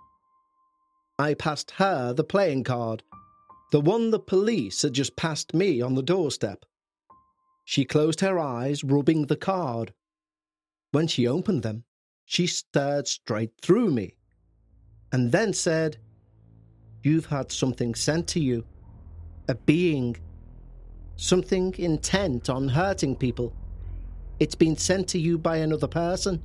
I 1.18 1.34
passed 1.34 1.72
her 1.72 2.12
the 2.12 2.22
playing 2.22 2.62
card, 2.62 3.02
the 3.72 3.80
one 3.80 4.12
the 4.12 4.20
police 4.20 4.82
had 4.82 4.92
just 4.92 5.16
passed 5.16 5.52
me 5.52 5.80
on 5.80 5.96
the 5.96 6.02
doorstep. 6.02 6.64
She 7.64 7.84
closed 7.84 8.20
her 8.20 8.38
eyes, 8.38 8.84
rubbing 8.84 9.26
the 9.26 9.34
card. 9.34 9.92
When 10.92 11.08
she 11.08 11.26
opened 11.26 11.64
them, 11.64 11.82
she 12.32 12.46
stared 12.46 13.06
straight 13.06 13.52
through 13.60 13.90
me 13.90 14.14
and 15.12 15.30
then 15.32 15.52
said, 15.52 15.98
You've 17.02 17.26
had 17.26 17.52
something 17.52 17.94
sent 17.94 18.26
to 18.28 18.40
you. 18.40 18.64
A 19.48 19.54
being. 19.54 20.16
Something 21.16 21.74
intent 21.76 22.48
on 22.48 22.68
hurting 22.68 23.16
people. 23.16 23.54
It's 24.40 24.54
been 24.54 24.78
sent 24.78 25.08
to 25.08 25.18
you 25.18 25.36
by 25.36 25.58
another 25.58 25.86
person, 25.86 26.42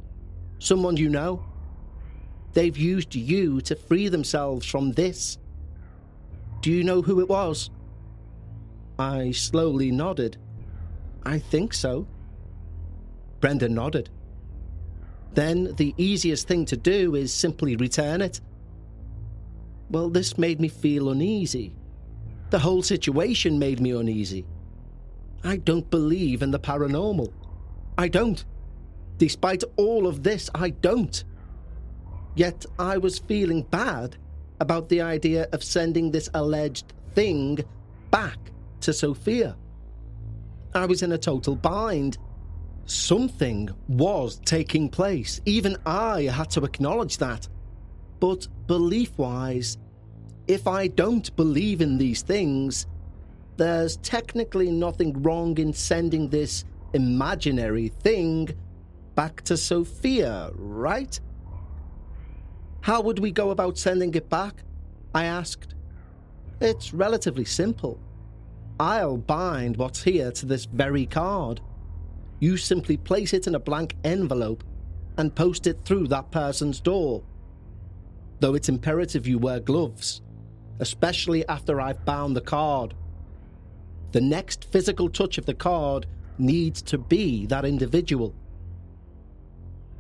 someone 0.60 0.98
you 0.98 1.08
know. 1.08 1.46
They've 2.52 2.78
used 2.78 3.16
you 3.16 3.62
to 3.62 3.74
free 3.74 4.10
themselves 4.10 4.66
from 4.66 4.92
this. 4.92 5.38
Do 6.60 6.70
you 6.70 6.84
know 6.84 7.02
who 7.02 7.22
it 7.22 7.30
was? 7.30 7.70
I 9.00 9.32
slowly 9.32 9.92
nodded. 9.94 10.36
I 11.24 11.40
think 11.40 11.74
so. 11.74 12.08
Brenda 13.40 13.70
nodded. 13.70 14.10
Then 15.38 15.76
the 15.76 15.94
easiest 15.98 16.48
thing 16.48 16.66
to 16.66 16.76
do 16.76 17.14
is 17.14 17.32
simply 17.32 17.76
return 17.76 18.24
it. 18.24 18.42
Well, 19.92 20.10
this 20.10 20.36
made 20.36 20.60
me 20.60 20.68
feel 20.68 21.12
uneasy. 21.12 21.76
The 22.50 22.58
whole 22.58 22.82
situation 22.82 23.60
made 23.60 23.80
me 23.80 23.92
uneasy. 23.92 24.48
I 25.44 25.58
don't 25.58 25.88
believe 25.92 26.42
in 26.42 26.50
the 26.50 26.58
paranormal. 26.60 27.32
I 28.00 28.08
don't. 28.08 28.44
Despite 29.20 29.64
all 29.76 30.08
of 30.08 30.24
this, 30.24 30.50
I 30.56 30.72
don't. 30.72 31.24
Yet 32.34 32.66
I 32.80 32.98
was 32.98 33.20
feeling 33.20 33.62
bad 33.62 34.18
about 34.60 34.90
the 34.90 35.02
idea 35.02 35.48
of 35.54 35.64
sending 35.64 36.10
this 36.10 36.32
alleged 36.34 36.94
thing 37.14 37.60
back 38.10 38.40
to 38.82 38.92
Sophia. 38.92 39.56
I 40.74 40.88
was 40.88 41.04
in 41.04 41.12
a 41.12 41.18
total 41.20 41.56
bind. 41.56 42.18
Something 42.88 43.70
was 43.90 44.40
taking 44.46 44.88
place. 44.88 45.42
Even 45.46 45.76
I 45.86 46.24
had 46.24 46.50
to 46.52 46.64
acknowledge 46.64 47.18
that. 47.18 47.48
But 48.22 48.48
belief 48.66 49.18
wise, 49.18 49.78
if 50.48 50.68
I 50.68 50.88
don't 50.88 51.36
believe 51.36 51.82
in 51.82 51.98
these 51.98 52.22
things, 52.22 52.88
there's 53.58 53.98
technically 53.98 54.72
nothing 54.72 55.22
wrong 55.22 55.58
in 55.58 55.74
sending 55.74 56.30
this 56.30 56.64
imaginary 56.94 57.90
thing 57.90 58.50
back 59.16 59.42
to 59.42 59.58
Sophia, 59.58 60.52
right? 60.56 61.20
How 62.80 63.02
would 63.02 63.20
we 63.20 63.32
go 63.32 63.50
about 63.50 63.78
sending 63.78 64.16
it 64.16 64.30
back? 64.30 64.64
I 65.14 65.26
asked. 65.26 65.76
It's 66.62 66.94
relatively 66.94 67.44
simple. 67.44 68.00
I'll 68.80 69.18
bind 69.18 69.76
what's 69.76 70.04
here 70.04 70.32
to 70.32 70.46
this 70.46 70.64
very 70.64 71.06
card. 71.06 71.60
You 72.40 72.58
simply 72.58 72.98
place 72.98 73.34
it 73.34 73.48
in 73.48 73.56
a 73.56 73.60
blank 73.60 73.96
envelope 74.04 74.64
and 75.18 75.34
post 75.34 75.66
it 75.68 75.80
through 75.84 76.08
that 76.08 76.32
person's 76.32 76.80
door. 76.80 77.24
Though 78.40 78.54
it's 78.54 78.70
imperative 78.70 79.26
you 79.26 79.40
wear 79.40 79.60
gloves, 79.60 80.22
especially 80.80 81.48
after 81.48 81.82
I've 81.82 82.06
bound 82.06 82.36
the 82.36 82.42
card. 82.42 82.94
The 84.12 84.22
next 84.22 84.66
physical 84.72 85.10
touch 85.10 85.38
of 85.38 85.46
the 85.46 85.54
card 85.54 86.06
needs 86.38 86.82
to 86.84 86.98
be 86.98 87.48
that 87.48 87.66
individual. 87.66 88.36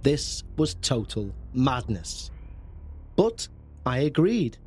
This 0.03 0.43
was 0.55 0.75
total 0.75 1.33
madness. 1.53 2.29
But 3.15 3.47
I 3.85 3.99
agreed. 3.99 4.57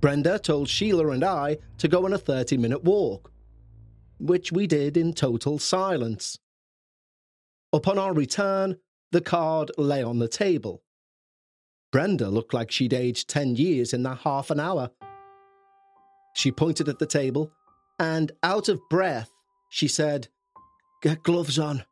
Brenda 0.00 0.38
told 0.38 0.68
Sheila 0.68 1.08
and 1.08 1.24
I 1.24 1.56
to 1.78 1.88
go 1.88 2.04
on 2.04 2.12
a 2.12 2.18
30 2.18 2.58
minute 2.58 2.84
walk, 2.84 3.32
which 4.18 4.52
we 4.52 4.66
did 4.66 4.96
in 4.96 5.12
total 5.12 5.58
silence. 5.58 6.38
Upon 7.72 7.98
our 7.98 8.12
return, 8.12 8.78
the 9.12 9.20
card 9.20 9.70
lay 9.76 10.02
on 10.02 10.18
the 10.18 10.28
table. 10.28 10.82
Brenda 11.92 12.28
looked 12.28 12.54
like 12.54 12.70
she'd 12.70 12.92
aged 12.92 13.28
10 13.28 13.56
years 13.56 13.92
in 13.92 14.02
that 14.02 14.18
half 14.18 14.50
an 14.50 14.60
hour. 14.60 14.90
She 16.34 16.52
pointed 16.52 16.88
at 16.88 16.98
the 16.98 17.06
table 17.06 17.52
and, 17.98 18.32
out 18.42 18.68
of 18.68 18.80
breath, 18.90 19.30
she 19.70 19.88
said, 19.88 20.28
Get 21.02 21.22
gloves 21.22 21.58
on, 21.58 21.84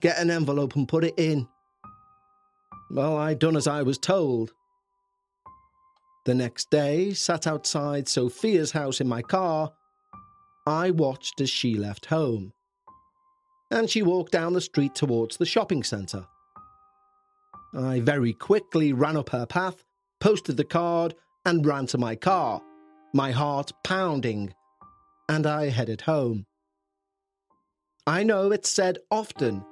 get 0.00 0.18
an 0.18 0.30
envelope 0.30 0.76
and 0.76 0.88
put 0.88 1.04
it 1.04 1.14
in. 1.16 1.48
Well, 2.90 3.16
I 3.16 3.34
done 3.34 3.56
as 3.56 3.66
I 3.66 3.82
was 3.82 3.98
told. 3.98 4.52
The 6.26 6.34
next 6.34 6.70
day, 6.70 7.12
sat 7.12 7.46
outside 7.46 8.08
Sophia's 8.08 8.72
house 8.72 9.00
in 9.00 9.08
my 9.08 9.22
car, 9.22 9.72
I 10.70 10.92
watched 10.92 11.40
as 11.40 11.50
she 11.50 11.74
left 11.74 12.06
home. 12.06 12.52
And 13.72 13.90
she 13.90 14.02
walked 14.02 14.30
down 14.30 14.52
the 14.52 14.60
street 14.60 14.94
towards 14.94 15.36
the 15.36 15.44
shopping 15.44 15.82
centre. 15.82 16.26
I 17.74 17.98
very 17.98 18.32
quickly 18.32 18.92
ran 18.92 19.16
up 19.16 19.30
her 19.30 19.46
path, 19.46 19.82
posted 20.20 20.56
the 20.56 20.64
card, 20.64 21.16
and 21.44 21.66
ran 21.66 21.86
to 21.86 21.98
my 21.98 22.14
car, 22.14 22.62
my 23.12 23.32
heart 23.32 23.72
pounding, 23.82 24.54
and 25.28 25.44
I 25.44 25.70
headed 25.70 26.02
home. 26.02 26.46
I 28.06 28.22
know 28.22 28.52
it's 28.52 28.70
said 28.70 28.98
often, 29.10 29.64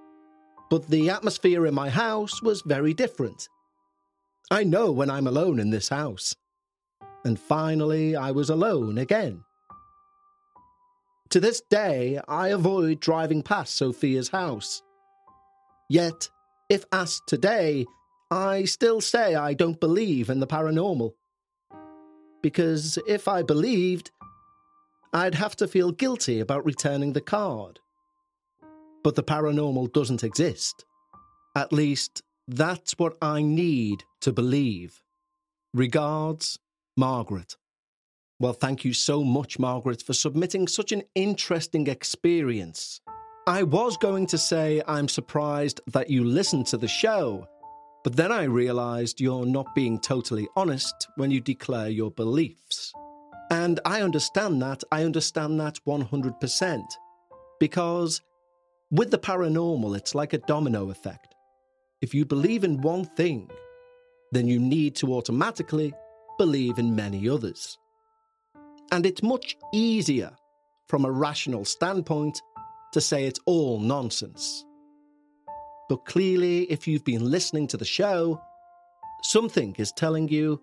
but 0.69 0.89
the 0.89 1.11
atmosphere 1.11 1.65
in 1.65 1.75
my 1.75 1.91
house 1.91 2.43
was 2.43 2.63
very 2.63 2.93
different. 2.93 3.49
I 4.51 4.65
know 4.65 4.91
when 4.91 5.11
I'm 5.11 5.29
alone 5.29 5.61
in 5.61 5.71
this 5.71 5.91
house. 5.91 6.35
And 7.25 7.39
finally, 7.39 8.17
I 8.17 8.33
was 8.33 8.51
alone 8.51 8.99
again. 8.99 9.45
To 11.31 11.41
this 11.41 11.61
day, 11.69 12.19
I 12.27 12.49
avoid 12.49 13.01
driving 13.01 13.43
past 13.43 13.75
Sophia's 13.75 14.31
house. 14.31 14.83
Yet, 15.91 16.31
if 16.71 16.87
asked 16.91 17.27
today, 17.27 17.85
I 18.31 18.65
still 18.65 19.03
say 19.03 19.35
I 19.35 19.53
don't 19.53 19.79
believe 19.79 20.31
in 20.31 20.41
the 20.41 20.47
paranormal. 20.47 21.13
Because 22.43 22.99
if 23.07 23.29
I 23.29 23.43
believed, 23.43 24.11
I'd 25.13 25.35
have 25.35 25.55
to 25.57 25.69
feel 25.69 25.93
guilty 25.93 26.41
about 26.41 26.65
returning 26.65 27.13
the 27.13 27.21
card. 27.21 27.79
But 29.05 29.15
the 29.15 29.23
paranormal 29.23 29.93
doesn't 29.93 30.25
exist. 30.25 30.87
At 31.55 31.75
least, 31.75 32.23
that's 32.47 32.93
what 32.99 33.19
I 33.21 33.43
need 33.43 34.05
to 34.23 34.33
believe. 34.33 35.03
Regards, 35.75 36.59
Margaret. 36.97 37.57
Well, 38.41 38.53
thank 38.53 38.85
you 38.85 38.93
so 38.93 39.25
much, 39.25 39.59
Margaret, 39.59 40.01
for 40.01 40.13
submitting 40.13 40.69
such 40.69 40.93
an 40.93 41.03
interesting 41.17 41.89
experience. 41.89 43.01
I 43.49 43.65
was 43.65 43.97
going 43.97 44.27
to 44.27 44.39
say 44.39 44.81
I'm 44.87 45.09
surprised 45.09 45.81
that 45.89 46.09
you 46.09 46.23
listened 46.23 46.67
to 46.69 46.77
the 46.77 46.87
show, 46.87 47.49
but 48.05 48.15
then 48.15 48.31
I 48.31 48.45
realised 48.45 49.21
you're 49.21 49.45
not 49.45 49.75
being 49.75 49.99
totally 49.99 50.47
honest 50.55 50.95
when 51.17 51.33
you 51.33 51.41
declare 51.41 51.89
your 51.89 52.13
beliefs. 52.13 52.93
And 53.51 53.81
I 53.85 54.03
understand 54.03 54.63
that, 54.63 54.85
I 54.93 55.03
understand 55.03 55.59
that 55.59 55.81
100%. 55.85 56.83
Because 57.59 58.21
with 58.93 59.11
the 59.11 59.19
paranormal, 59.19 59.97
it's 59.97 60.15
like 60.15 60.33
a 60.33 60.39
domino 60.39 60.91
effect. 60.91 61.35
If 62.01 62.15
you 62.15 62.25
believe 62.25 62.63
in 62.63 62.83
one 62.83 63.05
thing, 63.05 63.51
then 64.31 64.47
you 64.47 64.61
need 64.61 64.95
to 64.97 65.13
automatically 65.13 65.93
believe 66.39 66.79
in 66.79 66.95
many 66.95 67.29
others. 67.29 67.77
And 68.91 69.05
it's 69.05 69.23
much 69.23 69.57
easier 69.73 70.31
from 70.87 71.05
a 71.05 71.11
rational 71.11 71.65
standpoint 71.65 72.41
to 72.93 73.01
say 73.01 73.25
it's 73.25 73.41
all 73.45 73.81
nonsense. 73.81 74.65
But 75.89 76.05
clearly, 76.07 76.63
if 76.65 76.87
you've 76.87 77.05
been 77.05 77.31
listening 77.31 77.67
to 77.69 77.77
the 77.77 77.85
show, 77.85 78.41
something 79.23 79.75
is 79.79 79.93
telling 79.93 80.29
you 80.29 80.61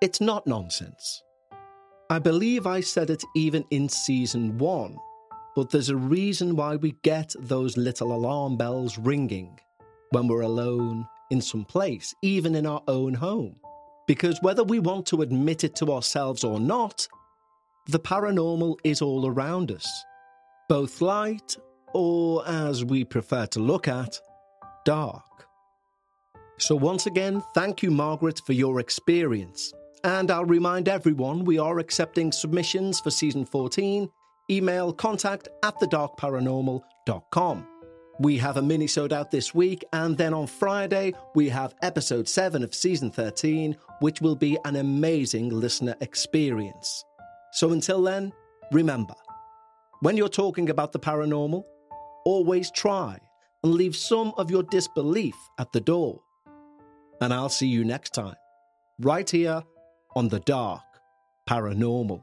it's 0.00 0.20
not 0.20 0.46
nonsense. 0.46 1.22
I 2.10 2.18
believe 2.18 2.66
I 2.66 2.80
said 2.80 3.10
it 3.10 3.22
even 3.34 3.64
in 3.70 3.88
season 3.88 4.58
one, 4.58 4.98
but 5.54 5.70
there's 5.70 5.88
a 5.88 5.96
reason 5.96 6.56
why 6.56 6.76
we 6.76 6.92
get 7.02 7.34
those 7.38 7.76
little 7.76 8.14
alarm 8.14 8.56
bells 8.56 8.98
ringing 8.98 9.58
when 10.10 10.26
we're 10.26 10.42
alone 10.42 11.06
in 11.30 11.40
some 11.40 11.64
place, 11.64 12.14
even 12.22 12.54
in 12.54 12.66
our 12.66 12.82
own 12.88 13.14
home. 13.14 13.56
Because 14.06 14.42
whether 14.42 14.64
we 14.64 14.78
want 14.78 15.06
to 15.06 15.22
admit 15.22 15.64
it 15.64 15.74
to 15.76 15.92
ourselves 15.92 16.44
or 16.44 16.60
not, 16.60 17.08
the 17.86 17.98
paranormal 17.98 18.76
is 18.84 19.02
all 19.02 19.26
around 19.26 19.72
us, 19.72 20.04
both 20.68 21.00
light 21.00 21.56
or, 21.92 22.46
as 22.46 22.84
we 22.84 23.04
prefer 23.04 23.46
to 23.46 23.60
look 23.60 23.88
at, 23.88 24.18
dark. 24.84 25.24
So, 26.58 26.76
once 26.76 27.06
again, 27.06 27.42
thank 27.54 27.82
you, 27.82 27.90
Margaret, 27.90 28.40
for 28.46 28.52
your 28.52 28.80
experience. 28.80 29.72
And 30.04 30.30
I'll 30.30 30.44
remind 30.44 30.88
everyone 30.88 31.44
we 31.44 31.58
are 31.58 31.78
accepting 31.78 32.32
submissions 32.32 33.00
for 33.00 33.10
season 33.10 33.44
14. 33.44 34.08
Email 34.50 34.92
contact 34.92 35.48
at 35.62 35.78
thedarkparanormal.com. 35.80 37.66
We 38.20 38.38
have 38.38 38.56
a 38.56 38.62
mini-sode 38.62 39.12
out 39.12 39.30
this 39.30 39.54
week, 39.54 39.84
and 39.92 40.16
then 40.16 40.34
on 40.34 40.46
Friday, 40.46 41.14
we 41.34 41.48
have 41.48 41.74
episode 41.82 42.28
7 42.28 42.62
of 42.62 42.74
season 42.74 43.10
13, 43.10 43.76
which 44.00 44.20
will 44.20 44.36
be 44.36 44.58
an 44.64 44.76
amazing 44.76 45.48
listener 45.48 45.96
experience. 46.00 47.04
So 47.52 47.72
until 47.72 48.02
then, 48.02 48.32
remember 48.72 49.14
when 50.00 50.16
you're 50.16 50.28
talking 50.28 50.70
about 50.70 50.92
the 50.92 50.98
paranormal, 50.98 51.62
always 52.24 52.70
try 52.70 53.18
and 53.62 53.74
leave 53.74 53.94
some 53.94 54.32
of 54.36 54.50
your 54.50 54.62
disbelief 54.64 55.36
at 55.58 55.72
the 55.72 55.80
door. 55.80 56.20
And 57.20 57.32
I'll 57.32 57.48
see 57.48 57.68
you 57.68 57.84
next 57.84 58.14
time, 58.14 58.34
right 58.98 59.28
here 59.28 59.62
on 60.16 60.28
The 60.28 60.40
Dark 60.40 60.82
Paranormal. 61.48 62.22